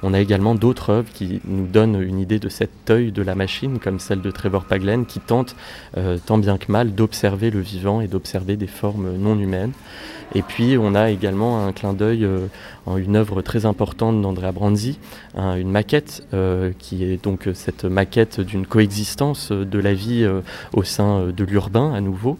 On 0.02 0.14
a 0.14 0.20
également 0.20 0.54
d'autres 0.54 0.90
œuvres 0.90 1.12
qui 1.12 1.40
nous 1.44 1.66
donnent 1.66 2.00
une 2.00 2.18
idée 2.18 2.38
de 2.38 2.48
cet 2.48 2.90
œil 2.90 3.12
de 3.12 3.22
la 3.22 3.34
machine, 3.34 3.78
comme 3.78 3.98
celle 3.98 4.22
de 4.22 4.30
Trevor 4.30 4.64
Paglen, 4.64 5.04
qui 5.04 5.20
tente 5.20 5.54
euh, 5.96 6.18
tant 6.24 6.38
bien 6.38 6.58
que 6.58 6.72
mal 6.72 6.94
d'observer 6.94 7.50
le 7.50 7.60
vivant 7.60 8.00
et 8.00 8.08
d'observer 8.08 8.56
des 8.56 8.66
formes 8.66 9.16
non 9.16 9.38
humaines. 9.38 9.72
Et 10.34 10.42
puis 10.42 10.78
on 10.78 10.94
a 10.94 11.10
également 11.10 11.66
un 11.66 11.72
clin 11.72 11.92
d'œil 11.92 12.24
euh, 12.24 12.46
en 12.86 12.96
une 12.96 13.16
œuvre 13.16 13.42
très 13.42 13.66
importante 13.66 14.22
d'Andrea 14.22 14.52
Branzi, 14.52 14.98
une 15.36 15.70
maquette 15.70 16.22
euh, 16.34 16.70
qui 16.78 17.04
est 17.04 17.22
donc 17.22 17.48
cette 17.52 17.84
maquette 17.84 18.40
d'une 18.40 18.64
coexistence 18.64 19.50
de 19.50 19.78
la 19.78 19.92
vie 19.92 20.28
au 20.72 20.82
sein 20.82 21.26
de 21.26 21.44
l'urbain 21.44 21.92
à 21.92 22.00
nouveau. 22.00 22.38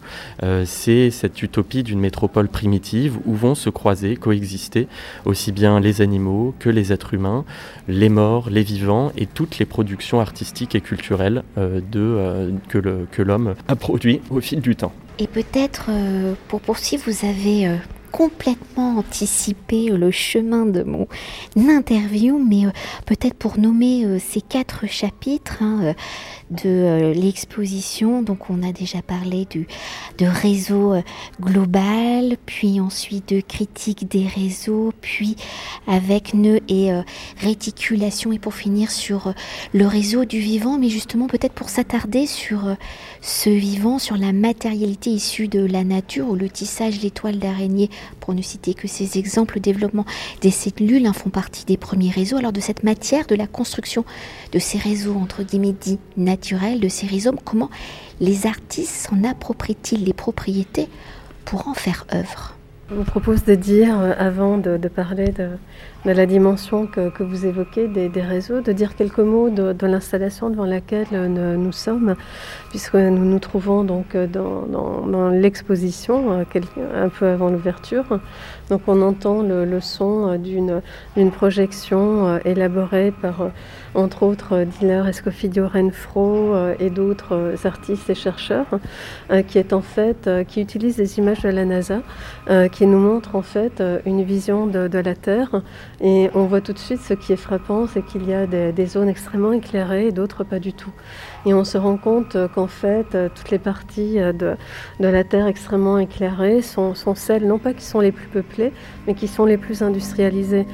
C'est 0.65 1.11
cette 1.11 1.41
utopie 1.43 1.83
d'une 1.83 1.99
métropole 1.99 2.47
primitive 2.47 3.17
où 3.25 3.35
vont 3.35 3.55
se 3.55 3.69
croiser, 3.69 4.15
coexister 4.15 4.87
aussi 5.25 5.51
bien 5.51 5.79
les 5.79 6.01
animaux 6.01 6.55
que 6.59 6.69
les 6.69 6.91
êtres 6.93 7.13
humains, 7.13 7.45
les 7.87 8.09
morts, 8.09 8.49
les 8.49 8.63
vivants 8.63 9.11
et 9.17 9.25
toutes 9.25 9.59
les 9.59 9.65
productions 9.65 10.19
artistiques 10.19 10.75
et 10.75 10.81
culturelles 10.81 11.43
de, 11.57 12.53
que 12.69 13.21
l'homme 13.21 13.55
a 13.67 13.75
produit 13.75 14.21
au 14.29 14.41
fil 14.41 14.61
du 14.61 14.75
temps. 14.75 14.93
Et 15.21 15.27
peut-être, 15.27 15.89
euh, 15.89 16.33
pour 16.47 16.61
poursuivre, 16.61 17.03
vous 17.05 17.27
avez 17.27 17.67
euh, 17.67 17.75
complètement 18.11 18.97
anticipé 18.97 19.89
le 19.89 20.09
chemin 20.09 20.65
de 20.65 20.81
mon 20.81 21.07
interview, 21.55 22.43
mais 22.43 22.65
euh, 22.65 22.71
peut-être 23.05 23.35
pour 23.35 23.59
nommer 23.59 24.17
ces 24.19 24.41
quatre 24.41 24.87
chapitres, 24.87 25.61
hein, 25.61 25.93
de 26.51 26.69
euh, 26.69 27.13
l'exposition. 27.13 28.21
Donc 28.21 28.49
on 28.49 28.61
a 28.61 28.71
déjà 28.71 29.01
parlé 29.01 29.45
du, 29.49 29.67
de 30.21 30.27
réseau 30.27 30.93
euh, 30.93 31.01
global, 31.41 32.37
puis 32.45 32.79
ensuite 32.79 33.33
de 33.33 33.41
critique 33.41 34.07
des 34.07 34.27
réseaux, 34.27 34.93
puis 35.01 35.35
avec 35.87 36.35
nœud 36.35 36.59
et 36.69 36.91
euh, 36.91 37.01
réticulation, 37.39 38.31
et 38.31 38.37
pour 38.37 38.53
finir 38.53 38.91
sur 38.91 39.33
le 39.73 39.87
réseau 39.87 40.25
du 40.25 40.39
vivant, 40.39 40.77
mais 40.77 40.89
justement 40.89 41.25
peut-être 41.25 41.53
pour 41.53 41.69
s'attarder 41.69 42.27
sur 42.27 42.75
ce 43.21 43.49
vivant, 43.49 43.97
sur 43.97 44.15
la 44.15 44.31
matérialité 44.31 45.09
issue 45.09 45.47
de 45.47 45.65
la 45.65 45.83
nature, 45.83 46.29
ou 46.29 46.35
le 46.35 46.49
tissage, 46.49 47.01
l'étoile 47.01 47.39
d'araignée, 47.39 47.89
pour 48.19 48.35
ne 48.35 48.43
citer 48.43 48.75
que 48.75 48.87
ces 48.87 49.17
exemples, 49.17 49.55
le 49.55 49.61
développement 49.61 50.05
des 50.41 50.51
cellules 50.51 51.05
hein, 51.07 51.13
font 51.13 51.31
partie 51.31 51.65
des 51.65 51.77
premiers 51.77 52.11
réseaux. 52.11 52.37
Alors 52.37 52.53
de 52.53 52.61
cette 52.61 52.83
matière, 52.83 53.25
de 53.25 53.35
la 53.35 53.47
construction 53.47 54.05
de 54.51 54.59
ces 54.59 54.77
réseaux 54.77 55.15
entre 55.15 55.41
guillemets 55.41 55.73
dits 55.79 55.99
naturels, 56.15 56.79
de 56.79 56.89
ces 56.89 57.07
rhizomes, 57.07 57.39
comment 57.43 57.71
les 58.21 58.45
artistes 58.47 59.09
s'en 59.09 59.23
approprient-ils 59.25 60.05
les 60.05 60.13
propriétés 60.13 60.87
pour 61.43 61.67
en 61.67 61.73
faire 61.73 62.05
œuvre? 62.13 62.55
Vous 62.89 63.03
propose 63.03 63.43
de 63.43 63.55
dire, 63.55 63.99
euh, 63.99 64.13
avant 64.17 64.57
de, 64.57 64.77
parler 64.87 65.29
de, 65.29 65.49
la 66.05 66.25
dimension 66.25 66.87
que, 66.87 67.21
vous 67.21 67.45
évoquez 67.45 67.87
des, 67.87 68.21
réseaux, 68.21 68.61
de 68.61 68.71
dire 68.71 68.95
quelques 68.95 69.19
mots 69.19 69.49
de, 69.49 69.85
l'installation 69.85 70.49
devant 70.49 70.65
laquelle 70.65 71.07
euh, 71.13 71.55
nous, 71.55 71.71
sommes, 71.71 72.15
puisque 72.69 72.95
nous 72.95 73.25
nous 73.25 73.39
trouvons 73.39 73.83
donc 73.83 74.15
euh, 74.15 74.27
dans, 74.27 75.29
l'exposition, 75.29 76.31
un 76.31 77.09
peu 77.09 77.27
avant 77.27 77.49
l'ouverture. 77.49 78.19
Donc 78.69 78.81
on 78.87 79.01
entend 79.01 79.43
le, 79.43 79.79
son 79.79 80.37
d'une 80.37 81.31
projection 81.31 82.39
élaborée 82.45 83.11
par 83.21 83.51
entre 83.93 84.23
autres 84.23 84.63
Diller 84.63 85.03
Escofidio 85.07 85.67
Renfro 85.67 86.53
euh, 86.53 86.75
et 86.79 86.89
d'autres 86.89 87.35
euh, 87.35 87.55
artistes 87.65 88.09
et 88.09 88.15
chercheurs, 88.15 88.67
euh, 89.31 89.41
qui 89.41 89.57
est 89.57 89.73
en 89.73 89.81
fait, 89.81 90.29
qui 90.47 90.61
utilisent 90.61 90.95
des 90.95 91.17
images 91.17 91.41
de 91.41 91.49
la 91.49 91.65
NASA, 91.65 92.01
qui 92.71 92.85
nous 92.85 92.97
montrent 92.97 93.35
en 93.35 93.41
fait 93.41 93.83
une 94.05 94.23
vision 94.23 94.67
de, 94.67 94.97
la 94.97 95.15
Terre. 95.15 95.61
Et 96.03 96.31
on 96.33 96.45
voit 96.45 96.61
tout 96.61 96.73
de 96.73 96.79
suite 96.79 96.99
ce 96.99 97.13
qui 97.13 97.31
est 97.31 97.37
frappant, 97.37 97.85
c'est 97.85 98.01
qu'il 98.03 98.27
y 98.27 98.33
a 98.33 98.47
des, 98.47 98.85
zones 98.87 99.07
extrêmement 99.07 99.53
éclairées 99.53 100.07
et 100.07 100.11
d'autres 100.11 100.43
pas 100.43 100.57
du 100.57 100.73
tout. 100.73 100.91
Et 101.45 101.53
on 101.53 101.63
se 101.63 101.77
rend 101.77 101.97
compte 101.97 102.37
qu'en 102.53 102.67
fait, 102.67 103.17
toutes 103.33 103.49
les 103.49 103.57
parties 103.57 104.17
de, 104.17 104.55
la 104.99 105.23
Terre 105.23 105.47
extrêmement 105.47 105.97
éclairées 105.97 106.61
sont, 106.61 106.93
celles, 107.15 107.47
non 107.47 107.57
pas 107.57 107.73
qui 107.73 107.83
sont 107.83 107.99
les 107.99 108.11
plus 108.11 108.27
peuplées, 108.27 108.71
mais 109.07 109.15
qui 109.15 109.27
sont 109.27 109.45
les 109.45 109.57
plus 109.57 109.81
industrialisées, 109.81 110.67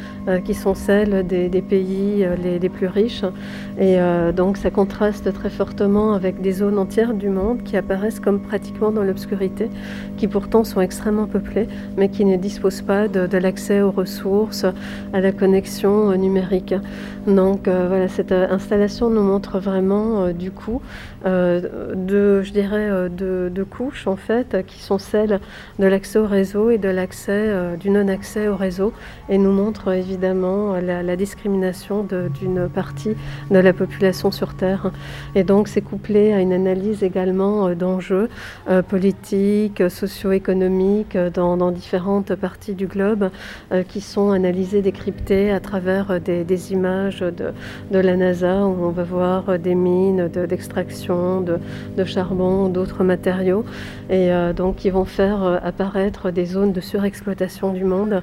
qui 0.43 0.53
sont 0.53 0.75
celles 0.75 1.25
des, 1.25 1.49
pays 1.61 2.25
les 2.43 2.69
plus 2.69 2.87
riches 2.87 2.97
riche. 2.97 3.23
Et 3.79 3.97
donc 4.35 4.57
ça 4.57 4.71
contraste 4.71 5.31
très 5.33 5.49
fortement 5.49 6.13
avec 6.13 6.41
des 6.41 6.51
zones 6.51 6.79
entières 6.79 7.13
du 7.13 7.29
monde 7.29 7.63
qui 7.63 7.77
apparaissent 7.77 8.19
comme 8.19 8.39
pratiquement 8.39 8.91
dans 8.91 9.03
l'obscurité, 9.03 9.69
qui 10.17 10.27
pourtant 10.27 10.63
sont 10.63 10.81
extrêmement 10.81 11.27
peuplées, 11.27 11.67
mais 11.95 12.09
qui 12.09 12.25
ne 12.25 12.35
disposent 12.35 12.81
pas 12.81 13.07
de, 13.07 13.37
l'accès 13.37 13.81
aux 13.81 13.91
ressources, 13.91 14.65
à 15.13 15.21
la 15.21 15.31
connexion 15.31 16.15
numérique. 16.17 16.73
Donc 17.27 17.67
voilà, 17.67 18.07
cette 18.07 18.31
installation 18.31 19.09
nous 19.09 19.23
montre 19.23 19.59
vraiment 19.59 20.31
du 20.31 20.51
coup 20.57 20.81
de, 21.25 22.41
je 22.41 22.51
dirais, 22.51 23.09
de, 23.09 23.51
de 23.53 23.63
couches 23.63 24.07
en 24.07 24.15
fait, 24.15 24.65
qui 24.65 24.81
sont 24.81 24.97
celles 24.97 25.39
de 25.79 25.85
l'accès 25.85 26.19
au 26.19 26.27
réseau 26.27 26.69
et 26.69 26.77
de 26.77 26.89
l'accès, 26.89 27.53
du 27.79 27.89
non-accès 27.89 28.47
au 28.47 28.55
réseau, 28.55 28.93
et 29.29 29.37
nous 29.37 29.51
montre 29.51 29.93
évidemment 29.93 30.75
la, 30.75 31.15
discrimination 31.15 32.05
d'une 32.39 32.69
partie 32.69 33.15
de 33.49 33.57
la 33.57 33.73
population 33.73 34.31
sur 34.31 34.55
Terre. 34.55 34.91
Et 35.35 35.43
donc 35.43 35.67
c'est 35.67 35.81
couplé 35.81 36.33
à 36.33 36.39
une 36.39 36.53
analyse 36.53 37.03
également 37.03 37.67
euh, 37.67 37.75
d'enjeux 37.75 38.29
euh, 38.69 38.81
politiques, 38.81 39.89
socio-économiques 39.89 41.15
euh, 41.15 41.29
dans, 41.29 41.57
différentes 41.71 42.33
parties 42.35 42.75
du 42.75 42.87
globe 42.87 43.29
qui 43.89 43.99
sont 43.99 44.31
analysés, 44.31 44.81
décryptés 44.81 45.51
à 45.51 45.59
travers 45.59 46.21
des, 46.21 46.71
images 46.71 47.19
de, 47.19 47.51
de, 47.91 47.99
la 47.99 48.15
NASA 48.15 48.65
où 48.65 48.85
on 48.85 48.89
va 48.89 49.03
voir 49.03 49.59
des 49.59 49.75
mines 49.75 50.27
d'extraction 50.27 51.15
de, 51.15 51.16
de, 51.41 52.03
charbon, 52.05 52.69
d'autres 52.69 53.03
matériaux, 53.03 53.65
et 54.09 54.29
donc 54.55 54.77
qui 54.77 54.89
vont 54.89 55.05
faire 55.05 55.59
apparaître 55.63 56.31
des 56.31 56.45
zones 56.45 56.73
de 56.73 56.81
surexploitation 56.81 57.73
du 57.73 57.83
monde. 57.83 58.21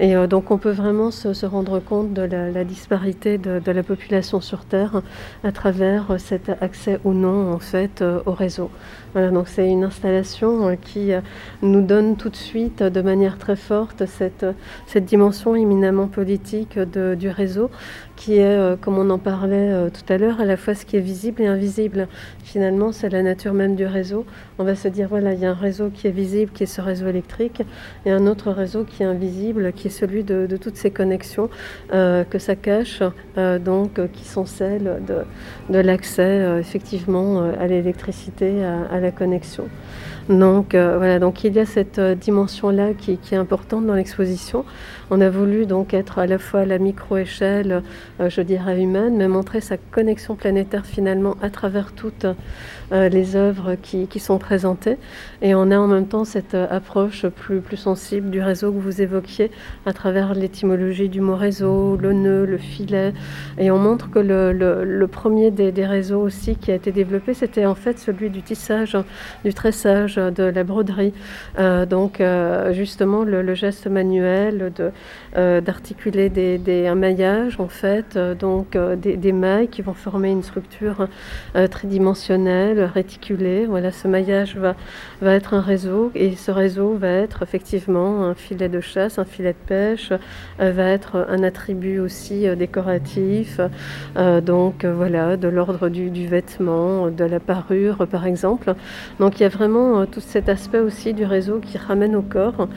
Et 0.00 0.14
donc 0.26 0.50
on 0.50 0.58
peut 0.58 0.70
vraiment 0.70 1.10
se, 1.10 1.46
rendre 1.46 1.80
compte 1.80 2.12
de 2.12 2.22
la, 2.22 2.64
disparité 2.64 3.38
de, 3.38 3.70
la 3.70 3.82
population 3.82 4.40
sur 4.40 4.64
Terre 4.64 5.02
à 5.44 5.52
travers 5.52 6.16
cet 6.18 6.50
accès 6.60 6.98
ou 7.04 7.12
non 7.12 7.58
fait 7.58 8.02
au 8.24 8.32
réseau. 8.32 8.70
Voilà, 9.16 9.30
donc 9.30 9.48
c'est 9.48 9.66
une 9.66 9.82
installation 9.82 10.76
qui 10.76 11.12
nous 11.62 11.80
donne 11.80 12.18
tout 12.18 12.28
de 12.28 12.36
suite 12.36 12.82
de 12.82 13.00
manière 13.00 13.38
très 13.38 13.56
forte 13.56 14.02
cette, 14.04 14.44
dimension 15.06 15.56
éminemment 15.56 16.06
politique 16.06 16.78
du 16.78 17.30
réseau 17.30 17.70
qui 18.16 18.38
est, 18.38 18.44
euh, 18.44 18.76
comme 18.76 18.98
on 18.98 19.10
en 19.10 19.18
parlait 19.18 19.70
euh, 19.70 19.90
tout 19.90 20.12
à 20.12 20.18
l'heure, 20.18 20.40
à 20.40 20.44
la 20.44 20.56
fois 20.56 20.74
ce 20.74 20.84
qui 20.84 20.96
est 20.96 21.00
visible 21.00 21.42
et 21.42 21.46
invisible. 21.46 22.08
Finalement, 22.42 22.90
c'est 22.90 23.10
la 23.10 23.22
nature 23.22 23.52
même 23.52 23.76
du 23.76 23.86
réseau. 23.86 24.24
On 24.58 24.64
va 24.64 24.74
se 24.74 24.88
dire, 24.88 25.08
voilà, 25.08 25.34
il 25.34 25.40
y 25.40 25.46
a 25.46 25.50
un 25.50 25.54
réseau 25.54 25.90
qui 25.90 26.06
est 26.06 26.12
visible, 26.12 26.50
qui 26.52 26.62
est 26.62 26.66
ce 26.66 26.80
réseau 26.80 27.06
électrique, 27.06 27.62
et 28.06 28.10
un 28.10 28.26
autre 28.26 28.50
réseau 28.50 28.84
qui 28.84 29.02
est 29.02 29.06
invisible, 29.06 29.72
qui 29.72 29.88
est 29.88 29.90
celui 29.90 30.24
de, 30.24 30.46
toutes 30.56 30.76
ces 30.76 30.90
connexions 30.90 31.50
euh, 31.92 32.24
que 32.24 32.38
ça 32.38 32.56
cache, 32.56 33.02
donc 33.36 34.00
qui 34.12 34.24
sont 34.24 34.46
celles 34.46 35.02
de, 35.06 35.78
l'accès 35.78 36.58
effectivement 36.58 37.42
à 37.42 37.66
l'électricité, 37.66 38.64
à, 38.64 38.98
la 38.98 39.05
connexion. 39.12 39.70
Donc 40.28 40.74
voilà, 40.74 41.18
donc 41.18 41.44
il 41.44 41.54
y 41.54 41.60
a 41.60 41.66
cette 41.66 42.00
dimension-là 42.00 42.94
qui, 42.94 43.18
est 43.30 43.36
importante 43.36 43.86
dans 43.86 43.94
l'exposition. 43.94 44.64
On 45.08 45.20
a 45.20 45.30
voulu 45.30 45.66
donc 45.66 45.94
être 45.94 46.18
à 46.18 46.26
la 46.26 46.36
fois 46.36 46.60
à 46.60 46.64
la 46.64 46.78
micro-échelle, 46.78 47.82
euh, 48.20 48.28
je 48.28 48.40
dirais 48.40 48.82
humaine, 48.82 49.16
mais 49.16 49.28
montrer 49.28 49.60
sa 49.60 49.76
connexion 49.76 50.34
planétaire 50.34 50.84
finalement 50.84 51.36
à 51.42 51.48
travers 51.48 51.92
toutes 51.92 52.26
euh, 52.92 53.08
les 53.08 53.36
œuvres 53.36 53.76
qui, 53.80 54.08
sont 54.18 54.38
présentées. 54.38 54.96
Et 55.42 55.54
on 55.54 55.70
a 55.70 55.78
en 55.78 55.86
même 55.86 56.08
temps 56.08 56.24
cette 56.24 56.54
euh, 56.54 56.66
approche 56.70 57.26
plus, 57.28 57.60
plus 57.60 57.76
sensible 57.76 58.30
du 58.30 58.40
réseau 58.40 58.72
que 58.72 58.78
vous 58.78 59.00
évoquiez 59.00 59.52
à 59.84 59.92
travers 59.92 60.34
l'étymologie 60.34 61.08
du 61.08 61.20
mot 61.20 61.36
réseau, 61.36 61.96
le 61.96 62.12
nœud, 62.12 62.44
le 62.44 62.58
filet. 62.58 63.12
Et 63.58 63.70
on 63.70 63.78
montre 63.78 64.10
que 64.10 64.18
le, 64.18 65.06
premier 65.06 65.52
des, 65.52 65.86
réseaux 65.86 66.20
aussi 66.20 66.56
qui 66.56 66.72
a 66.72 66.74
été 66.74 66.90
développé, 66.90 67.32
c'était 67.32 67.66
en 67.66 67.76
fait 67.76 68.00
celui 68.00 68.28
du 68.28 68.42
tissage, 68.42 68.98
du 69.44 69.54
tressage, 69.54 70.15
de 70.18 70.44
la 70.44 70.64
broderie. 70.64 71.12
donc 71.88 72.22
justement 72.72 73.24
le, 73.24 73.54
geste 73.54 73.86
manuel 73.86 74.72
de 74.76 74.92
euh, 75.36 75.60
d'articuler 75.60 76.30
des, 76.30 76.86
un 76.86 76.94
maillage 76.94 77.60
en 77.60 77.68
fait, 77.68 78.16
euh, 78.16 78.34
donc 78.34 78.74
euh, 78.74 78.96
des, 78.96 79.32
mailles 79.32 79.68
qui 79.68 79.82
vont 79.82 79.92
former 79.92 80.30
une 80.30 80.42
structure 80.42 81.08
tridimensionnelle, 81.70 82.82
réticulée. 82.84 83.66
Voilà, 83.66 83.92
ce 83.92 84.08
maillage 84.08 84.56
va, 84.56 84.76
va 85.20 85.34
être 85.34 85.52
un 85.52 85.60
réseau 85.60 86.10
et 86.14 86.36
ce 86.36 86.50
réseau 86.50 86.94
va 86.94 87.08
être 87.08 87.42
effectivement 87.42 88.24
un 88.24 88.34
filet 88.34 88.68
de 88.68 88.80
chasse, 88.80 89.18
un 89.18 89.24
filet 89.24 89.52
de 89.52 89.66
pêche, 89.66 90.12
va 90.58 90.88
être 90.88 91.26
un 91.28 91.42
attribut 91.42 91.98
aussi 91.98 92.46
décoratif, 92.56 93.60
donc 94.16 94.84
voilà, 94.84 95.36
de 95.36 95.48
l'ordre 95.48 95.88
du, 95.88 96.10
du, 96.10 96.26
vêtement, 96.26 97.08
de 97.10 97.24
la 97.24 97.40
parure 97.40 98.06
par 98.06 98.26
exemple. 98.26 98.74
Donc 99.20 99.38
il 99.40 99.42
y 99.42 99.46
a 99.46 99.50
vraiment 99.50 100.05
tout 100.06 100.20
cet 100.20 100.48
aspect 100.48 100.78
aussi 100.78 101.14
du 101.14 101.24
réseau 101.24 101.60
qui 101.60 101.78
ramène 101.78 102.16
au 102.16 102.22
corps 102.22 102.68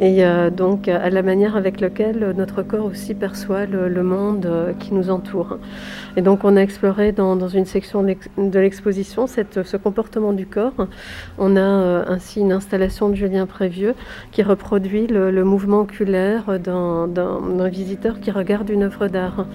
et 0.00 0.22
donc 0.56 0.88
à 0.88 1.10
la 1.10 1.22
manière 1.22 1.56
avec 1.56 1.80
lequel 1.80 2.34
notre 2.36 2.62
corps 2.62 2.84
aussi 2.84 3.14
perçoit 3.14 3.66
le, 3.66 4.02
monde 4.02 4.46
euh, 4.46 4.72
qui 4.78 4.94
nous 4.94 5.10
entoure. 5.10 5.58
Et 6.16 6.22
donc 6.22 6.44
on 6.44 6.56
a 6.56 6.60
exploré 6.60 7.12
dans, 7.12 7.48
une 7.48 7.64
section 7.64 8.02
de 8.02 8.58
l'exposition 8.58 9.26
ce 9.26 9.76
comportement 9.76 10.32
du 10.32 10.46
corps. 10.46 10.86
On 11.38 11.56
a 11.56 11.60
euh, 11.60 12.04
ainsi 12.06 12.40
une 12.40 12.52
installation 12.52 13.08
de 13.08 13.14
Julien 13.14 13.46
Prévieux 13.46 13.94
qui 14.32 14.42
reproduit 14.42 15.06
le, 15.06 15.44
mouvement 15.44 15.80
oculaire 15.80 16.58
d'un 16.58 17.68
visiteur 17.68 18.20
qui 18.20 18.30
regarde 18.30 18.68
une 18.70 18.84
œuvre 18.84 19.08
d'art. 19.08 19.46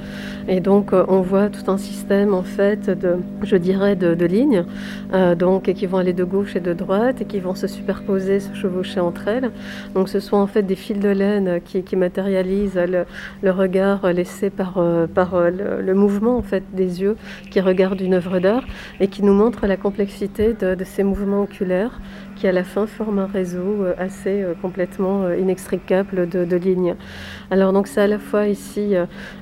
Et 0.48 0.60
donc 0.60 0.94
euh, 0.94 1.06
on 1.08 1.22
voit 1.22 1.50
tout 1.50 1.70
un 1.70 1.78
système 1.78 2.34
en 2.34 2.44
fait 2.44 2.90
de, 2.90 3.18
je 3.44 3.56
dirais, 3.56 3.96
de, 3.96 4.26
lignes, 4.26 4.66
donc 5.38 5.64
qui 5.64 5.86
vont 5.88 5.98
aller 5.98 6.14
de 6.14 6.24
gauche 6.24 6.56
et 6.56 6.60
de 6.60 6.74
droite 6.74 7.21
qui 7.26 7.40
vont 7.40 7.56
se 7.56 7.68
superposer, 7.68 8.40
se 8.40 8.54
chevaucher 8.54 9.00
entre 9.00 9.28
elles. 9.28 9.52
Donc 9.94 10.10
ce 10.10 10.20
sont 10.20 10.38
en 10.38 10.48
fait 10.48 10.64
des 10.64 10.76
fils 10.76 11.00
de 11.00 11.10
laine 11.10 11.62
qui, 11.64 11.84
qui 11.84 11.96
matérialise 11.96 12.76
le, 12.76 13.52
regard 13.52 14.12
laissé 14.14 14.50
par, 14.50 14.78
euh, 14.78 15.08
par 15.08 15.36
euh, 15.36 15.50
le, 15.50 15.94
mouvement 15.94 16.38
en 16.38 16.42
fait, 16.42 16.64
des 16.74 17.02
yeux 17.02 17.18
qui 17.50 17.60
regardent 17.60 18.02
une 18.02 18.14
œuvre 18.14 18.40
d'art 18.40 18.64
et 19.00 19.08
qui 19.08 19.24
nous 19.24 19.34
montre 19.34 19.68
la 19.68 19.78
complexité 19.78 20.54
de, 20.54 20.76
ces 20.84 21.04
mouvements 21.04 21.44
oculaires 21.44 22.00
qui 22.42 22.48
à 22.48 22.52
la 22.52 22.64
fin 22.64 22.88
forme 22.88 23.20
un 23.20 23.28
réseau 23.28 23.84
euh, 23.84 23.94
assez 24.00 24.42
euh, 24.42 24.56
complètement 24.60 25.26
euh, 25.26 25.38
inextricable 25.38 26.28
de, 26.28 26.56
lignes. 26.56 26.96
Alors 27.52 27.72
donc 27.72 27.86
c'est 27.86 28.02
à 28.02 28.08
la 28.08 28.18
fois 28.18 28.48
ici, 28.48 28.94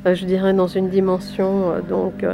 je 0.05 0.25
dirais, 0.25 0.53
dans 0.53 0.67
une 0.67 0.89
dimension 0.89 1.73
donc 1.87 2.25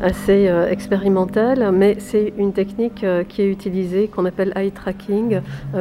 assez 0.00 0.50
expérimentale, 0.70 1.70
mais 1.72 1.96
c'est 1.98 2.32
une 2.38 2.52
technique 2.52 3.04
qui 3.28 3.42
est 3.42 3.50
utilisée, 3.50 4.08
qu'on 4.08 4.24
appelle 4.24 4.52
eye 4.56 4.70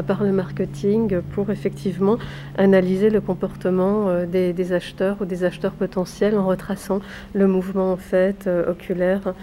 par 0.08 0.24
le 0.24 0.32
marketing 0.32 1.22
pour 1.34 1.50
effectivement 1.50 2.18
analyser 2.58 3.10
le 3.10 3.22
comportement 3.22 4.24
des, 4.26 4.74
acheteurs 4.74 5.18
ou 5.22 5.26
des 5.26 5.44
acheteurs 5.44 5.74
potentiels 5.74 6.38
en 6.38 6.46
retraçant 6.46 7.00
le 7.34 7.48
mouvement 7.48 7.92
en 7.92 7.98
fait 7.98 8.50
oculaire 8.68 9.34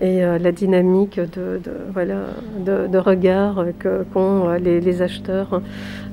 et 0.00 0.20
la 0.20 0.52
dynamique 0.52 1.18
de, 1.18 1.60
voilà, 1.92 2.26
de, 2.64 2.98
regard 2.98 3.64
qu'ont 4.12 4.52
les, 4.54 5.02
acheteurs 5.02 5.60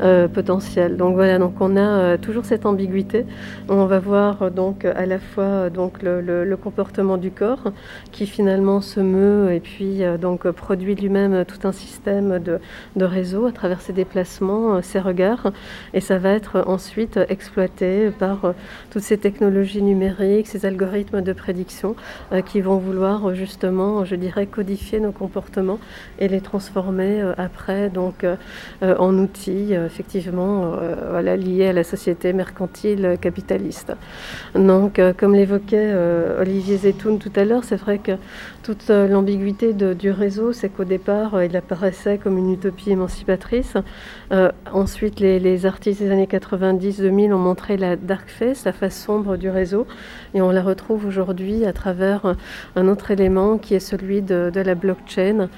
euh, 0.02 0.28
potentiels. 0.28 0.98
Donc 0.98 1.16
voilà, 1.16 1.38
donc 1.38 1.56
on 1.60 1.78
a 1.78 1.80
euh, 1.80 2.18
toujours 2.18 2.46
cette 2.46 2.66
ambiguïté. 2.66 3.26
On 3.70 3.86
va 3.86 4.00
voir 4.00 4.42
euh, 4.42 4.50
donc 4.50 4.86
à 4.86 5.06
la 5.06 5.20
fois 5.20 5.70
donc 5.70 6.02
le, 6.02 6.56
comportement 6.62 7.18
du 7.18 7.32
corps 7.32 7.72
qui 8.12 8.26
finalement 8.28 8.80
se 8.80 9.00
meut 9.00 9.52
et 9.52 9.60
puis 9.60 10.02
donc 10.22 10.50
produit 10.52 10.96
lui-même 10.96 11.44
tout 11.46 11.68
un 11.68 11.72
système 11.72 12.40
de 12.40 13.03
réseau 13.06 13.46
à 13.46 13.52
travers 13.52 13.82
ses 13.82 13.94
déplacements, 13.94 14.82
ses 14.82 15.00
regards, 15.00 15.52
et 15.94 16.02
ça 16.02 16.18
va 16.18 16.30
être 16.30 16.64
ensuite 16.68 17.20
exploité 17.30 18.10
par 18.12 18.54
toutes 18.92 19.04
ces 19.04 19.18
technologies 19.18 19.82
numériques, 19.82 20.48
ces 20.48 20.66
algorithmes 20.66 21.22
de 21.22 21.34
prédiction 21.34 21.96
qui 22.46 22.62
vont 22.62 22.78
vouloir 22.78 23.36
justement, 23.36 24.06
je 24.06 24.16
dirais, 24.16 24.46
codifier 24.46 25.00
nos 25.00 25.12
comportements 25.12 25.80
et 26.20 26.28
les 26.28 26.42
transformer 26.42 27.22
après 27.38 27.90
donc 27.90 28.24
euh, 28.24 28.96
en 28.98 29.18
outils, 29.18 29.76
euh, 29.76 29.86
effectivement, 29.86 30.74
euh, 30.74 30.96
voilà, 31.12 31.36
liés 31.36 31.68
à 31.68 31.74
la 31.74 31.84
société 31.84 32.34
mercantile 32.34 33.18
capitaliste. 33.22 33.94
Donc, 34.56 35.00
comme 35.18 35.36
l'évoquait 35.36 35.94
Olivier 36.40 36.78
Zetoun 36.78 37.20
tout 37.20 37.32
à 37.36 37.46
l'heure, 37.46 37.64
c'est 37.64 37.76
vrai 37.76 38.00
que 38.00 38.14
toute 38.64 38.90
l'ambiguïté 38.90 39.74
du 39.74 40.12
réseau, 40.12 40.54
c'est 40.54 40.70
qu'au 40.70 40.84
départ, 40.84 41.44
il 41.44 41.56
apparaissait 41.56 42.18
comme 42.18 42.38
une 42.38 42.54
utopie 42.54 42.93
émancipatrice. 42.94 43.76
ensuite, 44.72 45.20
les, 45.20 45.66
artistes 45.66 46.02
des 46.02 46.12
années 46.12 46.26
90-2000 46.26 47.34
ont 47.34 47.38
montré 47.38 47.78
la 47.78 47.96
dark 47.96 48.30
face, 48.30 48.66
la 48.66 48.74
face 48.74 48.96
sombre 48.96 49.38
du 49.38 49.50
réseau, 49.50 49.86
et 50.34 50.42
on 50.42 50.52
la 50.52 50.62
retrouve 50.62 51.06
aujourd'hui 51.06 51.66
à 51.66 51.74
travers 51.74 52.36
un 52.76 52.88
autre 52.88 53.12
élément 53.12 53.58
qui 53.58 53.76
est 53.76 53.80
celui 53.80 54.22
de, 54.22 54.52
la 54.56 54.76
blockchain, 54.76 55.50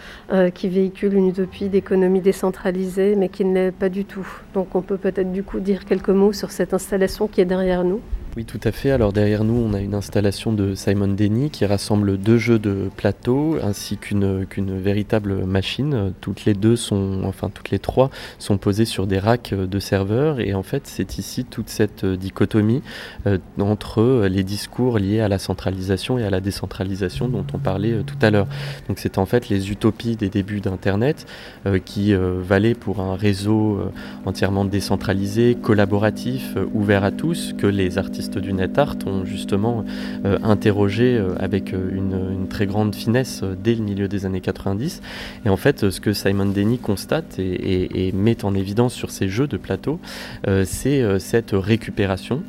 qui 0.54 0.69
véhicule 0.69 1.13
une 1.13 1.30
utopie 1.30 1.69
d'économie 1.69 2.21
décentralisée 2.21 3.15
mais 3.15 3.30
qui 3.30 3.45
ne 3.45 3.54
l'est 3.54 3.71
pas 3.71 3.89
du 3.89 4.06
tout. 4.06 4.28
Donc 4.54 4.76
on 4.76 4.82
peut 4.82 4.98
peut-être 4.98 5.32
du 5.32 5.43
coup 5.43 5.60
dire 5.60 5.86
quelques 5.86 6.10
mots 6.10 6.34
sur 6.34 6.52
cette 6.52 6.74
installation 6.74 7.28
qui 7.28 7.41
est 7.41 7.45
derrière 7.45 7.84
nous. 7.84 8.02
Oui, 8.38 8.43
tout 8.43 8.60
à 8.65 8.74
fait. 8.74 8.91
Alors 8.91 9.13
derrière 9.13 9.45
nous, 9.45 9.54
on 9.54 9.74
a 9.74 9.80
une 9.80 9.93
installation 9.93 10.52
de 10.52 10.76
Simon 10.76 11.08
Denny 11.08 11.50
qui 11.50 11.65
rassemble 11.65 12.17
deux 12.17 12.38
jeux 12.38 12.60
de 12.60 12.89
plateau 12.98 13.58
ainsi 13.63 13.95
qu'une 13.95 14.45
véritable 14.78 15.45
machine. 15.45 16.12
Toutes 16.19 16.43
les 16.43 16.54
deux 16.54 16.76
sont, 16.76 17.21
enfin 17.24 17.50
toutes 17.50 17.69
les 17.69 17.80
trois, 17.80 18.10
sont 18.38 18.58
posées 18.58 18.84
sur 18.84 19.08
des 19.08 19.19
racks 19.19 19.54
de 19.54 19.80
serveurs 19.80 20.41
et 20.41 20.54
en 20.54 20.63
fait, 20.63 20.86
c'est 20.86 21.17
ici 21.17 21.45
toute 21.45 21.69
cette 21.69 22.06
dichotomie 22.06 22.82
euh, 23.26 23.38
entre 23.58 24.28
les 24.30 24.43
discours 24.43 25.00
liés 25.00 25.21
à 25.21 25.30
la 25.30 25.39
centralisation 25.39 26.19
et 26.19 26.26
à 26.26 26.30
la 26.30 26.41
décentralisation 26.41 27.30
dont 27.30 27.45
on 27.54 27.58
parlait 27.58 27.93
euh, 27.93 28.04
tout 28.04 28.17
à 28.21 28.32
l'heure. 28.32 28.48
Donc 28.89 29.00
c'est 29.00 29.17
en 29.17 29.26
fait 29.26 29.48
les 29.48 29.71
utopies 29.71 30.17
des 30.17 30.28
débuts 30.28 30.60
d'Internet 30.60 31.26
euh, 31.65 31.80
qui 31.80 32.13
valaient 32.13 32.76
pour 32.76 33.00
un 33.00 33.15
réseau 33.15 33.80
entièrement 34.26 34.65
décentralisé, 34.65 35.56
collaboratif, 35.56 36.58
ouvert 36.74 37.06
à 37.06 37.12
tous 37.12 37.54
que 37.58 37.67
les 37.67 37.98
artistes 37.98 38.24
du 38.31 38.53
net 38.53 38.77
art 38.77 38.95
ont 39.05 39.25
justement 39.25 39.85
euh, 40.25 40.38
interrogé 40.43 41.17
euh, 41.17 41.35
avec 41.39 41.73
euh, 41.73 41.89
une, 41.91 42.47
très 42.49 42.67
grande 42.67 42.95
finesse 42.95 43.43
dès 43.63 43.75
le 43.75 43.83
milieu 43.83 44.07
des 44.07 44.25
années 44.25 44.41
90. 44.41 45.01
Et 45.45 45.49
en 45.49 45.57
fait, 45.57 45.89
ce 45.89 45.99
que 45.99 46.13
Simon 46.13 46.45
Denny 46.45 46.77
constate 46.77 47.39
et, 47.39 48.11
met 48.13 48.45
en 48.45 48.53
évidence 48.53 48.93
sur 48.93 49.09
ces 49.09 49.27
jeux 49.27 49.47
de 49.47 49.57
plateau, 49.57 49.99
c'est 50.63 51.19
cette 51.19 51.51
récupération 51.53 52.43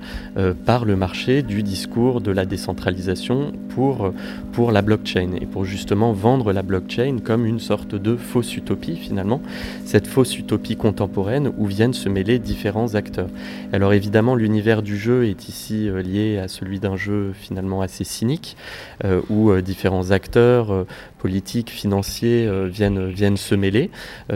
par 0.67 0.85
le 0.85 0.97
marché 0.97 1.43
du 1.43 1.63
discours 1.63 2.21
de 2.21 2.31
la 2.31 2.45
décentralisation 2.45 3.53
pour, 3.71 4.13
pour 4.53 4.71
la 4.71 4.83
blockchain 4.83 5.31
et 5.41 5.47
pour 5.47 5.65
justement 5.65 6.13
vendre 6.13 6.53
la 6.53 6.63
blockchain 6.63 7.19
comme 7.25 7.47
une 7.47 7.61
sorte 7.61 7.95
de 7.95 8.17
fausse 8.17 8.57
utopie 8.57 8.97
finalement, 8.97 9.41
cette 9.85 10.07
fausse 10.07 10.39
utopie 10.39 10.77
contemporaine 10.77 11.51
où 11.57 11.67
viennent 11.67 11.95
se 11.95 12.09
mêler 12.09 12.39
différents 12.39 12.95
acteurs. 12.95 13.29
Alors 13.73 13.93
évidemment, 13.93 14.35
l'univers 14.35 14.83
du 14.83 14.97
jeu 14.97 15.27
est 15.27 15.49
ici 15.49 15.66
euh, 15.75 16.03
lié 16.03 16.39
à 16.39 16.49
celui 16.49 16.81
d'un 16.81 16.97
jeu 16.97 17.33
finalement 17.35 17.81
assez 17.81 18.05
cynique, 18.05 18.57
euh, 19.05 19.21
où 19.31 19.51
euh, 19.51 19.63
différents 19.63 20.11
acteurs 20.11 20.87
politiques, 21.19 21.71
financiers 21.71 22.49
viennent, 22.69 23.09
viennent 23.09 23.37
se 23.37 23.55
mêler. 23.55 23.91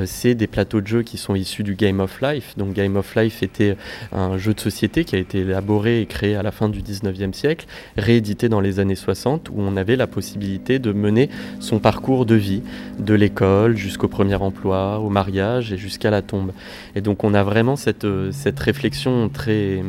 c'est 0.07 0.35
des 0.35 0.49
plateaux 0.49 0.81
de 0.81 0.87
jeux 0.87 1.03
qui 1.03 1.19
sont 1.19 1.37
issus 1.37 1.63
du 1.63 1.77
Game 1.77 2.01
of 2.01 2.21
Life. 2.21 2.55
Donc 2.57 2.73
Game 2.73 2.97
of 2.97 3.15
Life 3.15 3.45
était 3.45 3.77
un 4.13 4.39
jeu 4.39 4.55
de 4.55 4.61
société 4.61 5.05
qui 5.05 5.15
a 5.15 5.19
été 5.19 5.41
élaboré 5.41 6.01
et 6.01 6.07
créé 6.07 6.35
à 6.35 6.43
la 6.43 6.51
fin 6.51 6.69
du 6.69 6.83
19e 6.83 7.33
siècle, 7.33 7.67
réédité 7.97 8.49
dans 8.49 8.61
les 8.61 8.81
années 8.81 8.97
60, 8.97 9.51
où 9.51 9.55
on 9.59 9.77
avait 9.77 9.95
la 9.95 10.09
possibilité 10.09 10.81
de 10.81 10.93
mener 10.93 11.31
son 11.61 11.79
parcours 11.79 12.27
de 12.27 12.35
vie, 12.35 12.63
de 12.99 13.15
l'école 13.15 13.77
jusqu'au 13.77 14.09
premier 14.09 14.37
emploi, 14.37 14.99
au 14.99 15.11
mariage 15.11 15.73
et 15.73 15.77
jusqu'à 15.77 16.11
la 16.11 16.23
tombe. 16.23 16.51
Et 16.97 17.03
donc 17.03 17.23
on 17.23 17.35
a 17.35 17.45
vraiment 17.45 17.77
cette, 17.77 18.07
cette 18.33 18.59
réflexion 18.59 19.29
très 19.29 19.85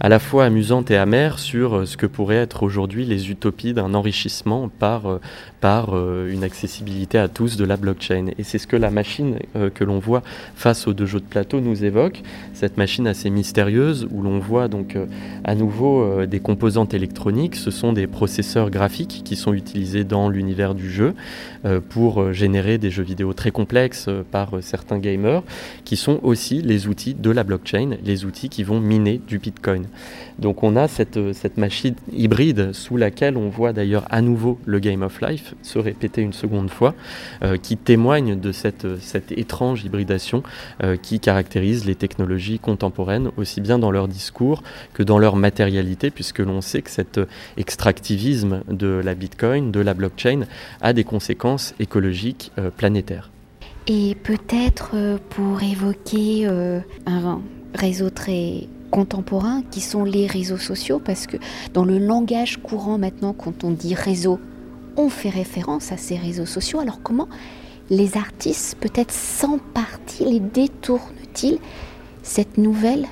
à 0.00 0.08
la 0.08 0.18
fois 0.18 0.44
amusante 0.44 0.90
et 0.90 0.96
amère 0.96 1.38
sur 1.38 1.74
euh, 1.74 1.84
ce 1.84 1.96
que 1.96 2.06
pourraient 2.06 2.36
être 2.36 2.62
aujourd'hui 2.62 3.04
les 3.04 3.30
utopies 3.30 3.72
d'un 3.72 3.94
enrichissement 3.94 4.68
par, 4.68 5.06
euh, 5.06 5.20
par 5.60 5.96
euh, 5.96 6.30
une 6.30 6.44
accessibilité 6.44 7.18
à 7.18 7.28
tous 7.28 7.56
de 7.56 7.64
la 7.64 7.76
blockchain. 7.76 8.26
Et 8.38 8.44
c'est 8.44 8.58
ce 8.58 8.66
que 8.66 8.76
la 8.76 8.90
machine 8.90 9.38
que 9.74 9.84
l'on 9.84 9.98
voit 9.98 10.22
face 10.54 10.86
aux 10.86 10.92
deux 10.92 11.06
jeux 11.06 11.20
de 11.20 11.24
plateau 11.24 11.60
nous 11.60 11.84
évoque, 11.84 12.22
cette 12.52 12.76
machine 12.76 13.06
assez 13.06 13.30
mystérieuse 13.30 14.06
où 14.10 14.22
l'on 14.22 14.38
voit 14.38 14.68
donc 14.68 14.96
à 15.44 15.54
nouveau 15.54 16.26
des 16.26 16.40
composantes 16.40 16.94
électroniques, 16.94 17.56
ce 17.56 17.70
sont 17.70 17.92
des 17.92 18.06
processeurs 18.06 18.70
graphiques 18.70 19.22
qui 19.24 19.36
sont 19.36 19.52
utilisés 19.52 20.04
dans 20.04 20.28
l'univers 20.28 20.74
du 20.74 20.90
jeu 20.90 21.14
pour 21.88 22.32
générer 22.32 22.78
des 22.78 22.90
jeux 22.90 23.02
vidéo 23.02 23.32
très 23.32 23.50
complexes 23.50 24.08
par 24.30 24.50
certains 24.60 24.98
gamers, 24.98 25.42
qui 25.84 25.96
sont 25.96 26.20
aussi 26.22 26.62
les 26.62 26.86
outils 26.86 27.14
de 27.14 27.30
la 27.30 27.44
blockchain, 27.44 27.96
les 28.04 28.24
outils 28.24 28.48
qui 28.48 28.62
vont 28.62 28.80
miner 28.80 29.20
du 29.26 29.38
Bitcoin. 29.38 29.86
Donc 30.38 30.62
on 30.62 30.76
a 30.76 30.86
cette, 30.86 31.32
cette 31.32 31.56
machine 31.56 31.94
hybride 32.12 32.72
sous 32.72 32.96
laquelle 32.96 33.36
on 33.36 33.48
voit 33.48 33.72
d'ailleurs 33.72 34.04
à 34.10 34.22
nouveau 34.22 34.58
le 34.66 34.78
Game 34.78 35.02
of 35.02 35.20
Life 35.20 35.54
se 35.62 35.78
répéter 35.78 36.22
une 36.22 36.32
seconde 36.32 36.70
fois, 36.70 36.94
euh, 37.42 37.56
qui 37.56 37.76
témoigne 37.76 38.38
de 38.38 38.52
cette, 38.52 39.00
cette 39.00 39.32
étrange 39.32 39.84
hybridation 39.84 40.42
euh, 40.82 40.96
qui 40.96 41.20
caractérise 41.20 41.84
les 41.84 41.94
technologies 41.94 42.58
contemporaines, 42.58 43.30
aussi 43.36 43.60
bien 43.60 43.78
dans 43.78 43.90
leur 43.90 44.08
discours 44.08 44.62
que 44.94 45.02
dans 45.02 45.18
leur 45.18 45.36
matérialité, 45.36 46.10
puisque 46.10 46.38
l'on 46.38 46.60
sait 46.60 46.82
que 46.82 46.90
cet 46.90 47.20
extractivisme 47.56 48.62
de 48.70 49.00
la 49.04 49.14
Bitcoin, 49.14 49.72
de 49.72 49.80
la 49.80 49.94
blockchain, 49.94 50.42
a 50.80 50.92
des 50.92 51.04
conséquences 51.04 51.47
écologiques 51.78 52.52
euh, 52.58 52.70
planétaires. 52.70 53.30
Et 53.86 54.14
peut-être 54.22 55.18
pour 55.30 55.62
évoquer 55.62 56.46
un 57.06 57.40
réseau 57.74 58.10
très 58.10 58.68
contemporains 58.90 59.62
qui 59.70 59.80
sont 59.80 60.04
les 60.04 60.26
réseaux 60.26 60.58
sociaux 60.58 61.00
parce 61.02 61.26
que 61.26 61.36
dans 61.72 61.84
le 61.84 61.98
langage 61.98 62.58
courant 62.58 62.98
maintenant 62.98 63.32
quand 63.32 63.64
on 63.64 63.70
dit 63.70 63.94
réseau, 63.94 64.40
on 64.96 65.08
fait 65.08 65.30
référence 65.30 65.92
à 65.92 65.96
ces 65.96 66.16
réseaux 66.16 66.46
sociaux. 66.46 66.80
Alors 66.80 67.00
comment 67.02 67.28
les 67.90 68.16
artistes 68.16 68.76
peut-être 68.78 69.12
s'emparent-ils 69.12 70.34
et 70.34 70.40
détournent-ils 70.40 71.58
cette 72.22 72.58
nouvelle 72.58 73.06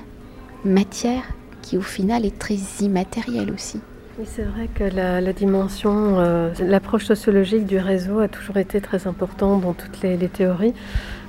matière 0.63 1.23
qui 1.61 1.77
au 1.77 1.81
final 1.81 2.25
est 2.25 2.37
très 2.37 2.57
immatérielle 2.81 3.51
aussi? 3.51 3.79
Oui, 4.19 4.25
c'est 4.25 4.43
vrai 4.43 4.67
que 4.73 4.83
la, 4.83 5.21
dimension, 5.31 6.19
euh, 6.19 6.51
l'approche 6.59 7.05
sociologique 7.05 7.67
du 7.67 7.77
réseau 7.77 8.19
a 8.19 8.27
toujours 8.27 8.57
été 8.57 8.81
très 8.81 9.05
importante 9.05 9.61
dans 9.61 9.73
toutes 9.73 10.01
les, 10.01 10.17
théories. 10.27 10.73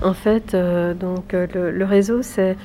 En 0.00 0.14
fait, 0.14 0.54
euh, 0.54 0.94
donc 0.94 1.34
euh, 1.34 1.46
le, 1.54 1.84
réseau, 1.84 2.22
c'est 2.22 2.56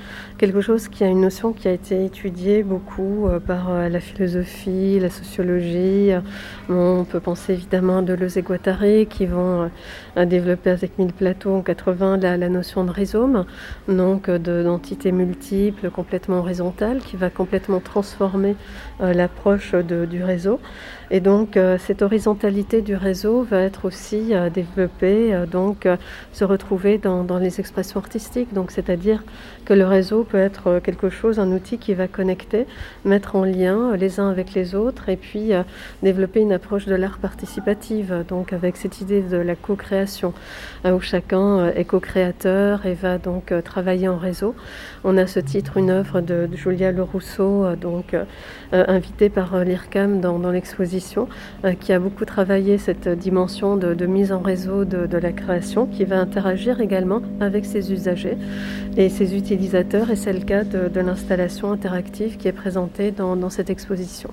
quelque 0.43 0.59
chose 0.59 0.89
qui 0.89 1.05
a 1.05 1.07
une 1.07 1.21
notion 1.21 1.53
qui 1.53 1.69
a 1.69 1.71
été 1.71 2.03
étudiée 2.03 2.63
beaucoup 2.63 3.29
par 3.47 3.89
la 3.89 3.99
philosophie, 4.01 4.99
la 4.99 5.09
sociologie. 5.09 6.11
on 6.67 7.05
peut 7.09 7.21
penser 7.21 7.53
évidemment 7.53 7.99
à 7.99 8.01
Deleuze 8.01 8.37
et 8.37 8.41
Guattari 8.41 9.07
qui 9.07 9.25
vont 9.25 9.71
développer 10.17 10.69
avec 10.69 10.99
Mille 10.99 11.13
Plateau 11.13 11.55
en 11.55 11.61
80 11.61 12.17
la, 12.17 12.49
notion 12.49 12.83
de 12.83 12.91
rhizome, 12.91 13.45
donc 13.87 14.29
d'entité 14.29 15.13
multiple, 15.13 15.89
complètement 15.89 16.39
horizontale, 16.39 16.99
qui 16.99 17.15
va 17.15 17.29
complètement 17.29 17.79
transformer 17.79 18.57
l'approche 18.99 19.71
de 19.71 20.03
du 20.03 20.25
réseau. 20.25 20.59
Et 21.11 21.19
donc 21.19 21.57
euh, 21.57 21.77
cette 21.77 22.01
horizontalité 22.01 22.81
du 22.81 22.95
réseau 22.95 23.43
va 23.43 23.61
être 23.61 23.85
aussi 23.85 24.33
euh, 24.33 24.49
développée, 24.49 25.33
euh, 25.33 25.45
donc 25.45 25.87
se 26.31 26.43
retrouver 26.43 26.97
dans, 26.97 27.23
les 27.37 27.59
expressions 27.59 27.99
artistiques. 27.99 28.53
Donc 28.53 28.71
c'est-à-dire 28.71 29.23
que 29.65 29.73
le 29.73 29.85
réseau 29.85 30.23
peut 30.23 30.37
être 30.37 30.79
quelque 30.79 31.09
chose, 31.09 31.39
un 31.39 31.51
outil 31.51 31.77
qui 31.77 31.93
va 31.93 32.07
connecter, 32.07 32.65
mettre 33.05 33.35
en 33.35 33.43
lien 33.43 33.95
les 33.95 34.19
uns 34.19 34.29
avec 34.29 34.53
les 34.53 34.75
autres, 34.75 35.09
et 35.09 35.15
puis 35.15 35.51
développer 36.03 36.41
une 36.41 36.51
approche 36.51 36.85
de 36.85 36.95
l'art 36.95 37.17
participative. 37.17 38.23
Donc 38.27 38.53
avec 38.53 38.77
cette 38.77 39.01
idée 39.01 39.21
de 39.21 39.37
la 39.37 39.55
co-création, 39.55 40.33
où 40.85 40.99
chacun 40.99 41.67
est 41.69 41.85
co-créateur 41.85 42.85
et 42.85 42.93
va 42.93 43.17
donc 43.17 43.53
travailler 43.63 44.07
en 44.07 44.17
réseau. 44.17 44.53
On 45.03 45.17
a 45.17 45.27
ce 45.27 45.39
titre, 45.39 45.77
une 45.77 45.89
œuvre 45.89 46.21
de, 46.21 46.47
Julia 46.53 46.91
Le 46.91 47.03
Rousseau, 47.03 47.75
donc 47.75 48.15
invitée 48.71 49.29
par 49.29 49.63
l'IRCAM 49.63 50.21
dans 50.21 50.37
l'exposition 50.51 50.92
euh, 51.65 51.73
qui 51.73 51.93
a 51.93 51.99
beaucoup 51.99 52.25
travaillé 52.25 52.77
cette 52.77 53.07
dimension 53.07 53.77
de, 53.77 54.05
mise 54.05 54.31
en 54.31 54.39
réseau 54.39 54.85
de, 54.85 55.17
la 55.17 55.31
création, 55.31 55.85
qui 55.85 56.05
va 56.05 56.19
interagir 56.19 56.81
également 56.81 57.21
avec 57.39 57.65
ses 57.65 57.91
usagers 57.91 58.37
et 58.97 59.09
ses 59.09 59.35
utilisateurs, 59.35 60.11
et 60.11 60.15
c'est 60.15 60.33
le 60.33 60.41
cas 60.41 60.63
de, 60.63 60.99
l'installation 60.99 61.71
interactive 61.71 62.37
qui 62.37 62.47
est 62.47 62.53
présentée 62.53 63.11
dans 63.11 63.49
cette 63.49 63.69
exposition. 63.69 64.29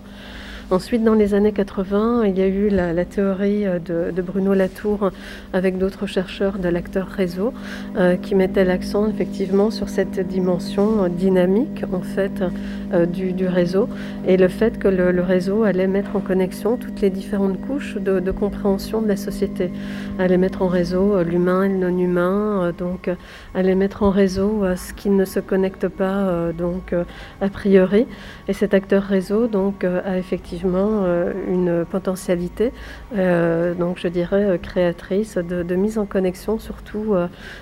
Ensuite, 0.70 1.02
dans 1.02 1.14
les 1.14 1.34
années 1.34 1.50
80, 1.50 2.26
il 2.26 2.38
y 2.38 2.42
a 2.42 2.46
eu 2.46 2.68
la, 2.68 3.04
théorie 3.04 3.64
de, 3.64 4.22
Bruno 4.22 4.54
Latour 4.54 5.10
avec 5.52 5.78
d'autres 5.78 6.06
chercheurs 6.06 6.58
de 6.58 6.68
l'acteur 6.68 7.08
réseau 7.08 7.52
euh, 7.96 8.14
qui 8.14 8.36
mettaient 8.36 8.64
l'accent 8.64 9.08
effectivement 9.08 9.72
sur 9.72 9.88
cette 9.88 10.20
dimension 10.20 11.08
dynamique 11.08 11.82
en 11.92 12.02
fait 12.02 12.44
euh, 12.92 13.06
du, 13.06 13.46
réseau 13.46 13.88
et 14.26 14.36
le 14.36 14.48
fait 14.48 14.78
que 14.78 14.88
le, 14.88 15.22
réseau 15.22 15.64
allait 15.64 15.86
mettre 15.86 16.16
en 16.16 16.20
connexion 16.20 16.76
toutes 16.76 17.00
les 17.00 17.10
différentes 17.10 17.60
couches 17.60 17.96
de, 17.96 18.30
compréhension 18.30 19.02
de 19.02 19.08
la 19.08 19.16
société, 19.16 19.70
allait 20.18 20.36
mettre 20.36 20.62
en 20.62 20.68
réseau 20.68 21.22
l'humain 21.22 21.64
et 21.64 21.68
le 21.68 21.76
non-humain, 21.76 22.72
donc 22.76 23.10
allait 23.54 23.74
mettre 23.74 24.02
en 24.02 24.10
réseau 24.10 24.64
ce 24.76 24.92
qui 24.92 25.10
ne 25.10 25.24
se 25.24 25.40
connecte 25.40 25.88
pas 25.88 26.52
donc 26.56 26.94
a 27.40 27.48
priori. 27.48 28.06
Et 28.48 28.52
cet 28.52 28.74
acteur 28.74 29.02
réseau 29.02 29.46
donc 29.46 29.84
a 29.84 30.16
effectivement 30.16 31.04
euh, 31.10 31.32
une 31.48 31.84
potentialité, 31.84 32.72
euh, 33.16 33.74
donc 33.74 33.98
je 33.98 34.08
dirais 34.08 34.44
euh, 34.44 34.58
créatrice 34.58 35.36
de, 35.36 35.74
mise 35.74 35.98
en 35.98 36.06
connexion 36.06 36.58
surtout 36.58 37.14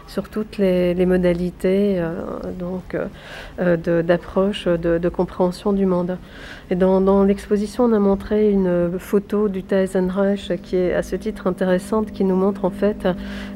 sur 0.06 0.28
toutes 0.28 0.58
les, 0.58 1.06
modalités 1.06 2.02
donc 2.58 2.96
d'approche 3.58 4.66
de, 4.66 5.08
compréhension 5.18 5.72
du 5.72 5.84
monde. 5.84 6.16
Et 6.70 6.74
dans, 6.74 7.24
l'exposition, 7.24 7.84
on 7.84 7.92
a 7.92 7.98
montré 7.98 8.50
une 8.50 8.98
photo 8.98 9.48
du 9.48 9.64
Reich 9.70 10.52
qui 10.62 10.76
est 10.76 10.92
à 10.92 11.02
ce 11.02 11.16
titre 11.16 11.46
intéressante, 11.46 12.12
qui 12.12 12.24
nous 12.24 12.36
montre 12.36 12.66
en 12.66 12.70
fait 12.70 13.08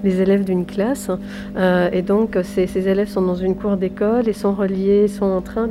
les 0.03 0.23
élèves 0.23 0.45
d'une 0.45 0.65
classe. 0.65 1.11
Euh, 1.57 1.91
et 1.93 2.01
donc, 2.01 2.39
ces, 2.43 2.89
élèves 2.89 3.09
sont 3.09 3.21
dans 3.21 3.35
une 3.35 3.55
cour 3.55 3.77
d'école 3.77 4.29
et 4.29 4.33
sont 4.33 4.55
reliés, 4.55 5.09
sont 5.09 5.27
en 5.27 5.43
train 5.43 5.69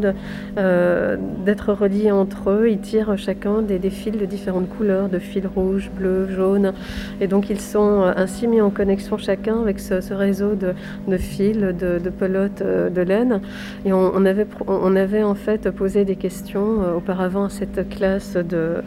euh, 0.57 1.17
d'être 1.43 1.73
reliés 1.73 2.11
entre 2.11 2.51
eux. 2.51 2.69
Ils 2.69 2.79
tirent 2.79 3.17
chacun 3.17 3.63
des, 3.63 3.79
fils 3.89 4.15
de 4.15 4.25
différentes 4.25 4.69
couleurs, 4.69 5.09
de 5.09 5.17
fils 5.17 5.45
rouges, 5.55 5.89
bleus, 5.97 6.27
jaunes. 6.29 6.73
Et 7.21 7.27
donc, 7.27 7.49
ils 7.49 7.59
sont 7.59 8.03
ainsi 8.15 8.47
mis 8.47 8.61
en 8.61 8.69
connexion 8.69 9.17
chacun 9.17 9.59
avec 9.61 9.79
ce, 9.79 10.13
réseau 10.13 10.53
de, 10.53 11.17
fils, 11.17 11.57
de, 11.57 11.71
de, 11.71 12.09
pelotes 12.11 12.61
euh, 12.61 12.89
de 12.91 13.01
laine. 13.01 13.41
Et 13.83 13.93
on, 13.93 14.11
on, 14.13 14.25
avait, 14.25 14.45
on 14.67 14.95
avait 14.95 15.23
en 15.23 15.35
fait 15.35 15.71
posé 15.71 16.05
des 16.05 16.15
questions 16.15 16.95
auparavant 16.95 17.30
à 17.39 17.49
cette 17.49 17.89
classe 17.89 18.37
euh, 18.53 18.81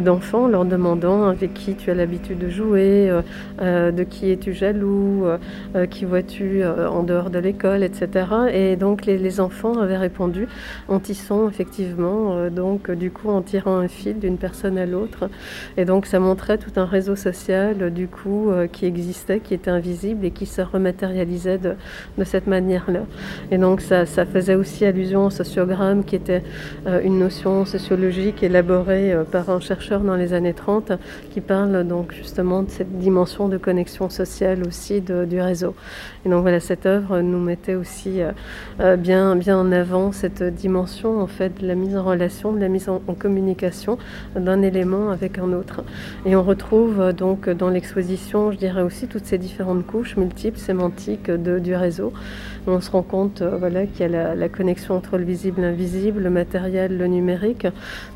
d'enfants, 0.00 0.48
leur 0.48 0.64
demandant 0.64 1.24
avec 1.24 1.54
qui 1.54 1.74
tu 1.74 1.90
as 1.90 1.94
l'habitude 1.94 2.38
de 2.38 2.48
jouer, 2.48 3.10
euh, 3.10 3.22
euh, 3.60 3.90
de 3.90 4.02
qui 4.02 4.30
es-tu 4.30 4.52
jaloux, 4.52 5.24
qui 5.90 6.04
vois-tu 6.04 6.64
en 6.64 7.02
dehors 7.02 7.30
de 7.30 7.38
l'école, 7.38 7.82
etc. 7.82 8.26
Et 8.52 8.76
donc 8.76 9.06
les, 9.06 9.40
enfants 9.40 9.78
avaient 9.78 9.96
répondu 9.96 10.46
en 10.88 10.98
tissant 10.98 11.48
effectivement, 11.48 12.50
donc 12.50 12.90
du 12.90 13.10
coup 13.10 13.30
en 13.30 13.40
tirant 13.40 13.78
un 13.78 13.88
fil 13.88 14.18
d'une 14.18 14.36
personne 14.36 14.76
à 14.76 14.86
l'autre. 14.86 15.30
Et 15.76 15.84
donc 15.84 16.06
ça 16.06 16.18
montrait 16.18 16.58
tout 16.58 16.72
un 16.76 16.84
réseau 16.84 17.16
social 17.16 17.92
du 17.92 18.08
coup 18.08 18.50
qui 18.72 18.84
existait, 18.86 19.40
qui 19.40 19.54
était 19.54 19.70
invisible 19.70 20.26
et 20.26 20.30
qui 20.30 20.46
se 20.46 20.60
rematérialisait 20.60 21.58
de, 21.58 21.74
de 22.18 22.24
cette 22.24 22.46
manière-là. 22.46 23.04
Et 23.50 23.58
donc 23.58 23.80
ça, 23.80 24.04
ça, 24.04 24.26
faisait 24.26 24.54
aussi 24.54 24.84
allusion 24.84 25.26
au 25.26 25.30
sociogramme 25.30 26.04
qui 26.04 26.16
était 26.16 26.42
une 26.86 27.18
notion 27.18 27.64
sociologique 27.82 28.44
élaboré 28.44 29.12
euh, 29.12 29.24
par 29.24 29.50
un 29.50 29.58
chercheur 29.58 30.02
dans 30.02 30.14
les 30.14 30.34
années 30.34 30.54
30 30.54 30.92
qui 31.32 31.40
parle 31.40 31.84
donc 31.84 32.12
justement 32.12 32.62
de 32.62 32.70
cette 32.70 32.96
dimension 32.98 33.48
de 33.48 33.58
connexion 33.58 34.08
sociale 34.08 34.62
aussi 34.64 35.00
du 35.00 35.40
réseau. 35.40 35.74
Et 36.24 36.28
donc 36.28 36.42
voilà, 36.42 36.60
cette 36.60 36.86
œuvre 36.86 37.20
nous 37.20 37.40
mettait 37.40 37.74
aussi 37.74 38.22
euh, 38.22 38.30
euh, 38.78 38.96
bien, 38.96 39.34
bien 39.34 39.58
en 39.58 39.72
avant 39.72 40.12
cette 40.12 40.44
dimension 40.44 41.20
en 41.20 41.26
fait 41.26 41.60
de 41.60 41.66
la 41.66 41.74
mise 41.74 41.96
en 41.96 42.04
relation, 42.04 42.52
de 42.52 42.60
la 42.60 42.68
mise 42.68 42.88
en, 42.88 43.00
communication 43.18 43.98
d'un 44.36 44.62
élément 44.62 45.10
avec 45.10 45.38
un 45.38 45.52
autre. 45.52 45.82
Et 46.24 46.36
on 46.36 46.42
retrouve 46.42 47.12
donc 47.12 47.48
dans 47.48 47.68
l'exposition, 47.68 48.52
je 48.52 48.58
dirais 48.58 48.82
aussi 48.82 49.06
toutes 49.06 49.26
ces 49.26 49.38
différentes 49.38 49.86
couches 49.86 50.16
multiples, 50.16 50.58
sémantiques 50.58 51.30
du 51.30 51.74
réseau. 51.74 52.12
On 52.66 52.80
se 52.80 52.90
rend 52.90 53.02
compte 53.02 53.42
voilà, 53.42 53.86
qu'il 53.86 54.00
y 54.00 54.04
a 54.04 54.08
la, 54.08 54.34
la 54.34 54.48
connexion 54.48 54.94
entre 54.94 55.18
le 55.18 55.24
visible 55.24 55.60
l'invisible, 55.60 56.22
le 56.22 56.30
matériel, 56.30 56.96
le 56.96 57.06
numérique, 57.06 57.66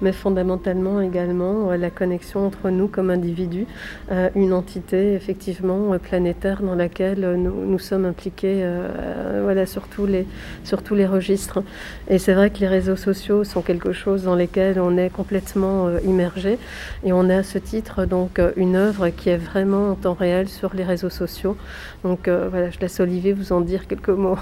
mais 0.03 0.13
fondamentalement 0.13 1.01
également 1.01 1.71
euh, 1.71 1.77
la 1.77 1.91
connexion 1.91 2.47
entre 2.47 2.71
nous 2.71 2.89
comme 2.89 3.11
individus, 3.11 3.67
euh, 4.11 4.29
une 4.35 4.53
entité 4.53 5.15
effectivement 5.15 5.93
euh, 5.93 5.99
planétaire 5.99 6.63
dans 6.63 6.75
laquelle 6.75 7.35
nous, 7.37 7.65
nous 7.67 7.79
sommes 7.79 8.05
impliqués 8.05 8.67
voilà, 9.43 9.67
sur, 9.67 9.89
tous 9.89 10.07
les, 10.07 10.27
sur 10.65 10.83
tous 10.83 10.95
les 10.95 11.07
registres. 11.07 11.63
Et 12.09 12.19
c'est 12.19 12.35
vrai 12.35 12.51
que 12.51 12.59
les 12.59 12.69
réseaux 12.69 12.97
sociaux 12.97 13.45
sont 13.45 13.63
quelque 13.63 13.93
chose 13.93 14.25
dans 14.25 14.35
lesquels 14.35 14.81
on 14.81 14.97
est 14.97 15.11
complètement 15.11 15.89
immergé 16.05 16.59
et 17.05 17.13
on 17.13 17.29
a 17.31 17.39
à 17.39 17.43
ce 17.43 17.59
titre 17.59 18.05
donc 18.05 18.41
une 18.57 18.77
œuvre 18.77 19.09
qui 19.09 19.29
est 19.31 19.37
vraiment 19.37 19.91
en 19.91 19.95
temps 19.95 20.15
réel 20.15 20.49
sur 20.49 20.75
les 20.75 20.85
réseaux 20.85 21.11
sociaux. 21.11 21.57
Donc 22.05 22.29
voilà, 22.29 22.71
je 22.71 22.79
laisse 22.81 23.01
Olivier 23.01 23.33
vous 23.33 23.53
en 23.53 23.61
dire 23.61 23.87
quelques 23.87 24.09
mots. 24.09 24.39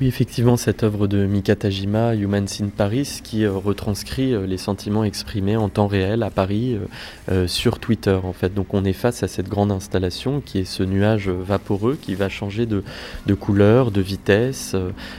Oui, 0.00 0.06
effectivement, 0.06 0.56
cette 0.56 0.82
œuvre 0.82 1.08
de 1.08 1.26
Mika 1.26 1.56
Tajima, 1.56 2.14
Humans 2.14 2.46
in 2.62 2.68
Paris, 2.74 3.20
qui 3.22 3.44
euh, 3.44 3.52
retranscrit 3.52 4.32
euh, 4.32 4.46
les 4.46 4.56
sentiments 4.56 5.04
exprimés 5.04 5.58
en 5.58 5.68
temps 5.68 5.88
réel 5.88 6.22
à 6.22 6.30
Paris 6.30 6.78
euh, 7.30 7.46
sur 7.46 7.78
Twitter, 7.78 8.18
en 8.22 8.32
fait. 8.32 8.54
Donc, 8.54 8.72
on 8.72 8.86
est 8.86 8.94
face 8.94 9.22
à 9.22 9.28
cette 9.28 9.50
grande 9.50 9.70
installation 9.70 10.40
qui 10.40 10.60
est 10.60 10.64
ce 10.64 10.84
nuage 10.84 11.28
vaporeux 11.28 11.98
qui 12.00 12.14
va 12.14 12.30
changer 12.30 12.64
de, 12.64 12.82
de 13.26 13.34
couleur, 13.34 13.90
de 13.90 14.00
vitesse, 14.00 14.74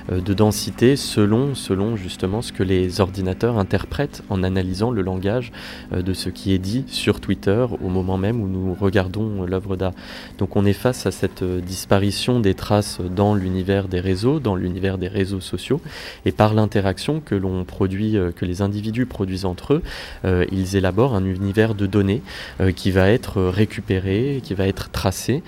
de 0.09 0.33
densité 0.33 0.95
selon, 0.95 1.53
selon 1.53 1.95
justement 1.95 2.41
ce 2.41 2.51
que 2.51 2.63
les 2.63 3.01
ordinateurs 3.01 3.59
interprètent 3.59 4.23
en 4.29 4.41
analysant 4.41 4.89
le 4.89 5.03
langage 5.03 5.51
de 5.91 6.13
ce 6.13 6.29
qui 6.29 6.53
est 6.53 6.59
dit 6.59 6.85
sur 6.87 7.19
Twitter 7.19 7.67
au 7.83 7.89
moment 7.89 8.17
même 8.17 8.41
où 8.41 8.47
nous 8.47 8.73
regardons 8.73 9.43
l'œuvre 9.43 9.75
d'art. 9.75 9.93
Donc, 10.39 10.55
on 10.55 10.65
est 10.65 10.73
face 10.73 11.05
à 11.05 11.11
cette 11.11 11.43
disparition 11.43 12.39
des 12.39 12.55
traces 12.55 12.99
dans 12.99 13.35
l'univers 13.35 13.87
des 13.87 13.99
réseaux, 13.99 14.39
dans 14.39 14.55
l'univers 14.55 14.70
l'univers 14.71 14.97
des 14.97 15.09
réseaux 15.09 15.41
sociaux 15.41 15.81
et 16.25 16.31
par 16.31 16.53
l'interaction 16.53 17.19
que 17.19 17.35
l'on 17.35 17.65
produit, 17.65 18.17
euh, 18.17 18.31
que 18.31 18.45
les 18.45 18.61
individus 18.61 19.05
produisent 19.05 19.43
entre 19.43 19.73
eux, 19.73 19.83
euh, 20.23 20.45
ils 20.51 20.77
élaborent 20.77 21.13
un 21.13 21.25
univers 21.25 21.75
de 21.75 21.85
données 21.85 22.21
euh, 22.61 22.71
qui 22.71 22.91
va 22.91 23.09
être 23.09 23.41
récupéré, 23.41 24.39
qui 24.41 24.53
va 24.53 24.67
être 24.67 24.89
tracé, 24.91 25.43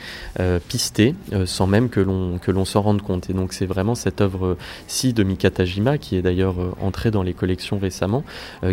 pisté, 0.67 1.15
sans 1.45 1.67
même 1.67 1.89
que 1.89 1.99
l'on 1.99 2.37
que 2.37 2.51
l'on 2.51 2.65
s'en 2.65 2.81
rende 2.81 3.01
compte. 3.01 3.29
Et 3.29 3.33
donc 3.33 3.53
c'est 3.53 3.65
vraiment 3.65 3.95
cette 3.95 4.19
œuvre-ci 4.19 5.13
de 5.13 5.23
Mika 5.23 5.49
Tajima 5.51 5.97
qui 5.97 6.15
est 6.15 6.21
d'ailleurs 6.21 6.55
entrée 6.81 7.11
dans 7.11 7.23
les 7.23 7.33
collections 7.33 7.77
récemment, 7.77 8.23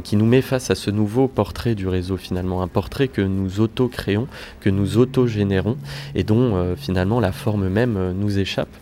qui 0.03 0.17
nous 0.17 0.25
met 0.25 0.43
face 0.43 0.71
à 0.71 0.75
ce 0.75 0.91
nouveau 0.91 1.29
portrait 1.29 1.75
du 1.75 1.87
réseau 1.87 2.17
finalement, 2.17 2.63
un 2.63 2.69
portrait 2.69 3.09
que 3.09 3.21
nous 3.21 3.61
auto-créons, 3.61 4.27
que 4.61 4.71
nous 4.71 4.99
auto-générons 4.99 5.77
et 6.15 6.25
dont 6.25 6.75
finalement 6.77 7.21
la 7.21 7.33
forme 7.33 7.69
même 7.69 8.13
nous 8.13 8.39
échappe 8.39 8.75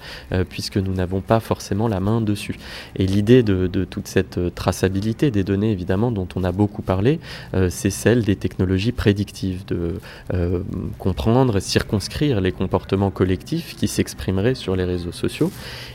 puisque 0.48 0.76
nous 0.76 0.94
n'avons 0.94 1.20
pas 1.20 1.40
forcément 1.40 1.57
forcément 1.58 1.88
la 1.88 1.98
main 1.98 2.20
dessus. 2.20 2.56
Et 2.94 3.04
l'idée 3.04 3.42
de, 3.42 3.84
toute 3.84 4.06
cette 4.06 4.38
euh, 4.38 4.48
traçabilité 4.48 5.32
des 5.32 5.42
données, 5.42 5.72
évidemment, 5.72 6.12
dont 6.12 6.28
on 6.36 6.44
a 6.44 6.52
beaucoup 6.52 6.82
parlé, 6.82 7.18
euh, 7.54 7.68
c'est 7.68 7.90
celle 7.90 8.22
des 8.22 8.36
technologies 8.36 8.92
prédictives, 8.92 9.64
de 9.66 9.94
euh, 10.32 10.60
comprendre, 10.98 11.58
circonscrire 11.58 12.40
les 12.40 12.52
comportements 12.52 13.10
collectifs 13.10 13.74
qui 13.74 13.88
s'exprimeraient 13.88 14.54
sur 14.54 14.76
les 14.76 14.84
réseaux 14.84 15.10
sociaux 15.10 15.50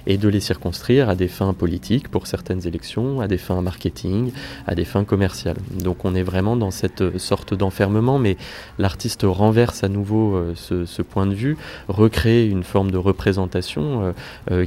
et 0.05 0.17
de 0.17 0.27
les 0.27 0.41
circonscrire 0.41 1.07
à 1.07 1.15
des 1.15 1.29
fins 1.29 1.53
politiques 1.53 2.09
pour 2.09 2.27
certaines 2.27 2.67
élections, 2.67 3.21
à 3.21 3.29
des 3.29 3.37
fins 3.37 3.61
marketing, 3.61 4.33
à 4.67 4.75
des 4.75 4.83
fins 4.83 5.05
commerciales. 5.05 5.61
Donc 5.81 6.03
on 6.03 6.13
est 6.13 6.23
vraiment 6.23 6.57
dans 6.57 6.71
cette 6.71 7.17
sorte 7.17 7.53
d'enfermement, 7.53 8.19
mais 8.19 8.35
l'artiste 8.79 9.21
renverse 9.23 9.85
à 9.85 9.87
nouveau 9.87 10.37
ce, 10.55 11.01
point 11.01 11.25
de 11.25 11.33
vue, 11.33 11.55
recrée 11.87 12.47
une 12.47 12.63
forme 12.63 12.91
de 12.91 12.97
représentation 12.97 14.13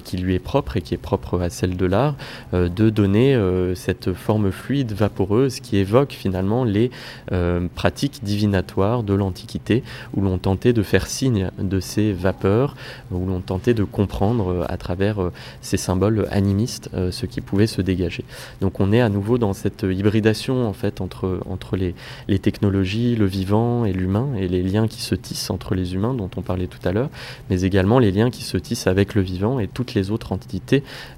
qui 0.04 0.16
lui 0.16 0.34
est 0.34 0.44
propre 0.52 0.75
et 0.76 0.82
qui 0.82 0.94
est 0.94 0.98
propre 0.98 1.40
à 1.40 1.50
celle 1.50 1.76
de 1.76 1.86
l'art, 1.86 2.14
euh, 2.54 2.68
de 2.68 2.90
donner 2.90 3.34
euh, 3.34 3.74
cette 3.74 4.12
forme 4.12 4.52
fluide, 4.52 4.92
vaporeuse, 4.92 5.60
qui 5.60 5.78
évoque 5.78 6.12
finalement 6.12 6.64
les 6.64 6.90
euh, 7.32 7.66
pratiques 7.74 8.22
divinatoires 8.22 9.02
de 9.02 9.14
l'Antiquité, 9.14 9.82
où 10.14 10.20
l'on 10.20 10.38
tentait 10.38 10.72
de 10.72 10.82
faire 10.82 11.06
signe 11.06 11.50
de 11.58 11.80
ces 11.80 12.12
vapeurs, 12.12 12.76
où 13.10 13.24
l'on 13.26 13.40
tentait 13.40 13.74
de 13.74 13.84
comprendre 13.84 14.66
à 14.68 14.76
travers 14.76 15.16
ces 15.60 15.76
symboles 15.76 16.26
animistes 16.30 16.90
ce 17.10 17.26
qui 17.26 17.40
pouvait 17.40 17.66
se 17.66 17.82
dégager. 17.82 18.24
Donc 18.60 18.80
on 18.80 18.92
est 18.92 19.00
à 19.00 19.08
nouveau 19.08 19.38
dans 19.38 19.52
cette 19.52 19.84
hybridation 19.88 20.68
en 20.68 20.72
fait 20.72 21.00
entre, 21.00 21.40
entre 21.48 21.76
les, 21.76 21.94
les 22.28 22.38
technologies, 22.38 23.16
le 23.16 23.26
vivant 23.26 23.84
et 23.84 23.92
l'humain, 23.92 24.28
et 24.38 24.48
les 24.48 24.62
liens 24.62 24.88
qui 24.88 25.00
se 25.00 25.14
tissent 25.14 25.50
entre 25.50 25.74
les 25.74 25.94
humains 25.94 26.14
dont 26.14 26.30
on 26.36 26.42
parlait 26.42 26.66
tout 26.66 26.86
à 26.86 26.92
l'heure, 26.92 27.10
mais 27.50 27.62
également 27.62 27.98
les 27.98 28.10
liens 28.10 28.30
qui 28.30 28.44
se 28.44 28.56
tissent 28.56 28.86
avec 28.86 29.14
le 29.14 29.22
vivant 29.22 29.58
et 29.60 29.68
toutes 29.68 29.94
les 29.94 30.10
autres 30.10 30.32
entités 30.32 30.65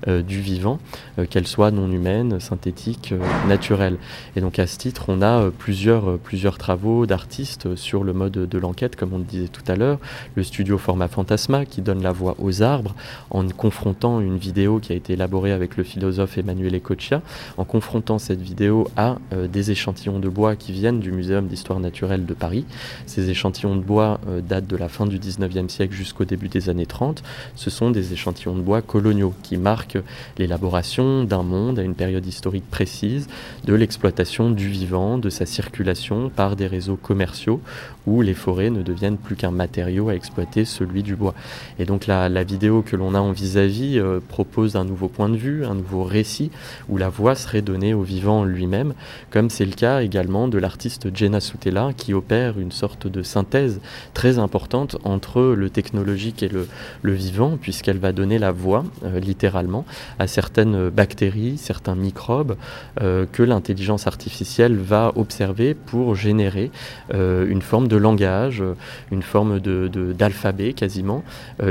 euh, 0.06 0.22
du 0.22 0.40
vivant, 0.40 0.78
euh, 1.18 1.26
qu'elle 1.28 1.46
soit 1.46 1.70
non 1.70 1.90
humaine, 1.90 2.40
synthétique, 2.40 3.12
euh, 3.12 3.48
naturelle. 3.48 3.96
Et 4.36 4.40
donc 4.40 4.58
à 4.58 4.66
ce 4.66 4.78
titre, 4.78 5.06
on 5.08 5.22
a 5.22 5.50
plusieurs, 5.50 6.18
plusieurs 6.18 6.58
travaux 6.58 7.06
d'artistes 7.06 7.74
sur 7.74 8.04
le 8.04 8.12
mode 8.12 8.32
de 8.32 8.58
l'enquête, 8.58 8.96
comme 8.96 9.12
on 9.12 9.18
le 9.18 9.24
disait 9.24 9.48
tout 9.48 9.62
à 9.66 9.76
l'heure, 9.76 9.98
le 10.34 10.42
studio 10.42 10.78
Format 10.78 11.08
Fantasma 11.08 11.64
qui 11.64 11.82
donne 11.82 12.02
la 12.02 12.12
voix 12.12 12.36
aux 12.38 12.62
arbres 12.62 12.94
en 13.30 13.46
confrontant 13.48 14.20
une 14.20 14.36
vidéo 14.36 14.78
qui 14.78 14.92
a 14.92 14.96
été 14.96 15.14
élaborée 15.14 15.52
avec 15.52 15.76
le 15.76 15.84
philosophe 15.84 16.38
Emmanuel 16.38 16.74
Ecochia, 16.76 17.22
en 17.56 17.64
confrontant 17.64 18.18
cette 18.18 18.40
vidéo 18.40 18.88
à 18.96 19.16
des 19.32 19.70
échantillons 19.70 20.18
de 20.18 20.28
bois 20.28 20.56
qui 20.56 20.72
viennent 20.72 21.00
du 21.00 21.12
Muséum 21.12 21.46
d'histoire 21.46 21.80
naturelle 21.80 22.26
de 22.26 22.34
Paris. 22.34 22.64
Ces 23.06 23.30
échantillons 23.30 23.76
de 23.76 23.82
bois 23.82 24.20
datent 24.42 24.66
de 24.66 24.76
la 24.76 24.88
fin 24.88 25.06
du 25.06 25.18
19e 25.18 25.68
siècle 25.68 25.94
jusqu'au 25.94 26.24
début 26.24 26.48
des 26.48 26.68
années 26.68 26.86
30. 26.86 27.22
Ce 27.54 27.70
sont 27.70 27.90
des 27.90 28.12
échantillons 28.12 28.54
de 28.54 28.62
bois 28.62 28.82
coloniaux 28.82 29.34
qui 29.42 29.56
marque 29.56 29.98
l'élaboration 30.38 31.24
d'un 31.24 31.42
monde 31.42 31.78
à 31.78 31.82
une 31.82 31.94
période 31.94 32.26
historique 32.26 32.68
précise, 32.70 33.28
de 33.64 33.74
l'exploitation 33.74 34.50
du 34.50 34.68
vivant, 34.68 35.18
de 35.18 35.30
sa 35.30 35.46
circulation 35.46 36.30
par 36.30 36.56
des 36.56 36.66
réseaux 36.66 36.96
commerciaux 36.96 37.60
où 38.08 38.22
les 38.22 38.34
forêts 38.34 38.70
ne 38.70 38.82
deviennent 38.82 39.18
plus 39.18 39.36
qu'un 39.36 39.50
matériau 39.50 40.08
à 40.08 40.14
exploiter, 40.14 40.64
celui 40.64 41.02
du 41.02 41.14
bois. 41.14 41.34
Et 41.78 41.84
donc 41.84 42.06
la, 42.06 42.28
vidéo 42.42 42.82
que 42.82 42.96
l'on 42.96 43.14
a 43.14 43.20
en 43.20 43.32
vis-à-vis 43.32 43.98
euh, 43.98 44.20
propose 44.26 44.76
un 44.76 44.84
nouveau 44.84 45.08
point 45.08 45.28
de 45.28 45.36
vue, 45.36 45.66
un 45.66 45.74
nouveau 45.74 46.04
récit, 46.04 46.50
où 46.88 46.96
la 46.96 47.10
voix 47.10 47.34
serait 47.34 47.60
donnée 47.60 47.92
au 47.92 48.02
vivant 48.02 48.44
lui-même, 48.44 48.94
comme 49.30 49.50
c'est 49.50 49.66
le 49.66 49.72
cas 49.72 50.00
également 50.00 50.48
de 50.48 50.56
l'artiste 50.56 51.14
Jenna 51.14 51.40
Sutela, 51.40 51.90
qui 51.96 52.14
opère 52.14 52.58
une 52.58 52.72
sorte 52.72 53.06
de 53.06 53.22
synthèse 53.22 53.80
très 54.14 54.38
importante 54.38 54.96
entre 55.04 55.42
le 55.42 55.68
technologique 55.68 56.42
et 56.42 56.48
le, 56.48 56.66
vivant, 57.02 57.58
puisqu'elle 57.60 57.98
va 57.98 58.12
donner 58.12 58.38
la 58.38 58.52
voix, 58.52 58.84
euh, 59.04 59.20
littéralement, 59.28 59.84
à 60.18 60.26
certaines 60.26 60.88
bactéries, 60.90 61.58
certains 61.58 61.94
microbes 61.94 62.56
que 62.98 63.42
l'intelligence 63.42 64.06
artificielle 64.06 64.76
va 64.76 65.12
observer 65.16 65.74
pour 65.74 66.14
générer 66.14 66.70
une 67.12 67.62
forme 67.62 67.88
de 67.88 67.96
langage, 67.96 68.62
une 69.10 69.22
forme 69.22 69.60
d'alphabet 69.60 70.68
de, 70.68 70.72
quasiment, 70.72 71.22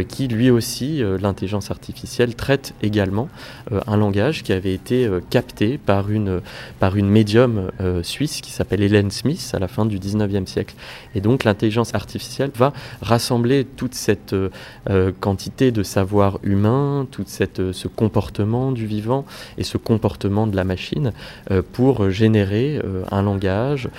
qui 0.07 0.27
lui 0.27 0.49
aussi, 0.49 1.01
l'intelligence 1.21 1.71
artificielle 1.71 2.35
traite 2.35 2.73
également 2.81 3.29
un 3.71 3.97
langage 3.97 4.43
qui 4.43 4.53
avait 4.53 4.73
été 4.73 5.09
capté 5.29 5.77
par 5.77 6.09
une, 6.09 6.41
par 6.79 6.95
une 6.95 7.09
médium 7.09 7.71
suisse 8.03 8.41
qui 8.41 8.51
s'appelle 8.51 8.81
Hélène 8.81 9.11
Smith 9.11 9.51
à 9.53 9.59
la 9.59 9.67
fin 9.67 9.85
du 9.85 9.99
19e 9.99 10.45
siècle. 10.45 10.75
Et 11.15 11.21
donc 11.21 11.43
l'intelligence 11.43 11.93
artificielle 11.95 12.51
va 12.55 12.73
rassembler 13.01 13.65
toute 13.65 13.93
cette 13.93 14.33
euh, 14.33 14.49
euh, 14.89 15.11
quantité 15.19 15.71
de 15.71 15.83
savoir 15.83 16.39
humain, 16.43 17.07
tout 17.11 17.23
cette, 17.25 17.46
euh, 17.59 17.73
ce 17.73 17.87
comportement 17.87 18.71
du 18.71 18.85
vivant 18.85 19.25
et 19.57 19.63
ce 19.63 19.77
comportement 19.77 20.47
de 20.47 20.55
la 20.55 20.63
machine 20.63 21.11
pour 21.73 22.09
générer 22.09 22.81
un 23.11 23.21
langage, 23.21 23.89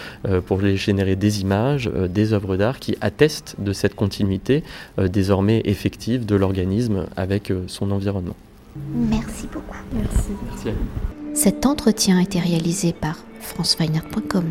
pour 0.46 0.60
générer 0.60 1.16
des 1.16 1.40
images, 1.40 1.90
des 2.08 2.32
œuvres 2.32 2.56
d'art 2.56 2.78
qui 2.78 2.96
attestent 3.00 3.56
de 3.58 3.72
cette 3.72 3.94
continuité 3.94 4.62
désormais 4.98 5.62
effective 5.64 6.26
de 6.26 6.36
l'organisme 6.36 7.06
avec 7.16 7.52
son 7.66 7.90
environnement. 7.90 8.36
Merci 8.94 9.46
beaucoup. 9.52 9.76
Merci. 9.92 10.30
Merci 10.50 10.68
à 10.68 10.72
vous. 10.72 11.34
Cet 11.34 11.66
entretien 11.66 12.18
a 12.18 12.22
été 12.22 12.38
réalisé 12.38 12.92
par 12.92 13.16
franceweiner.com. 13.40 14.44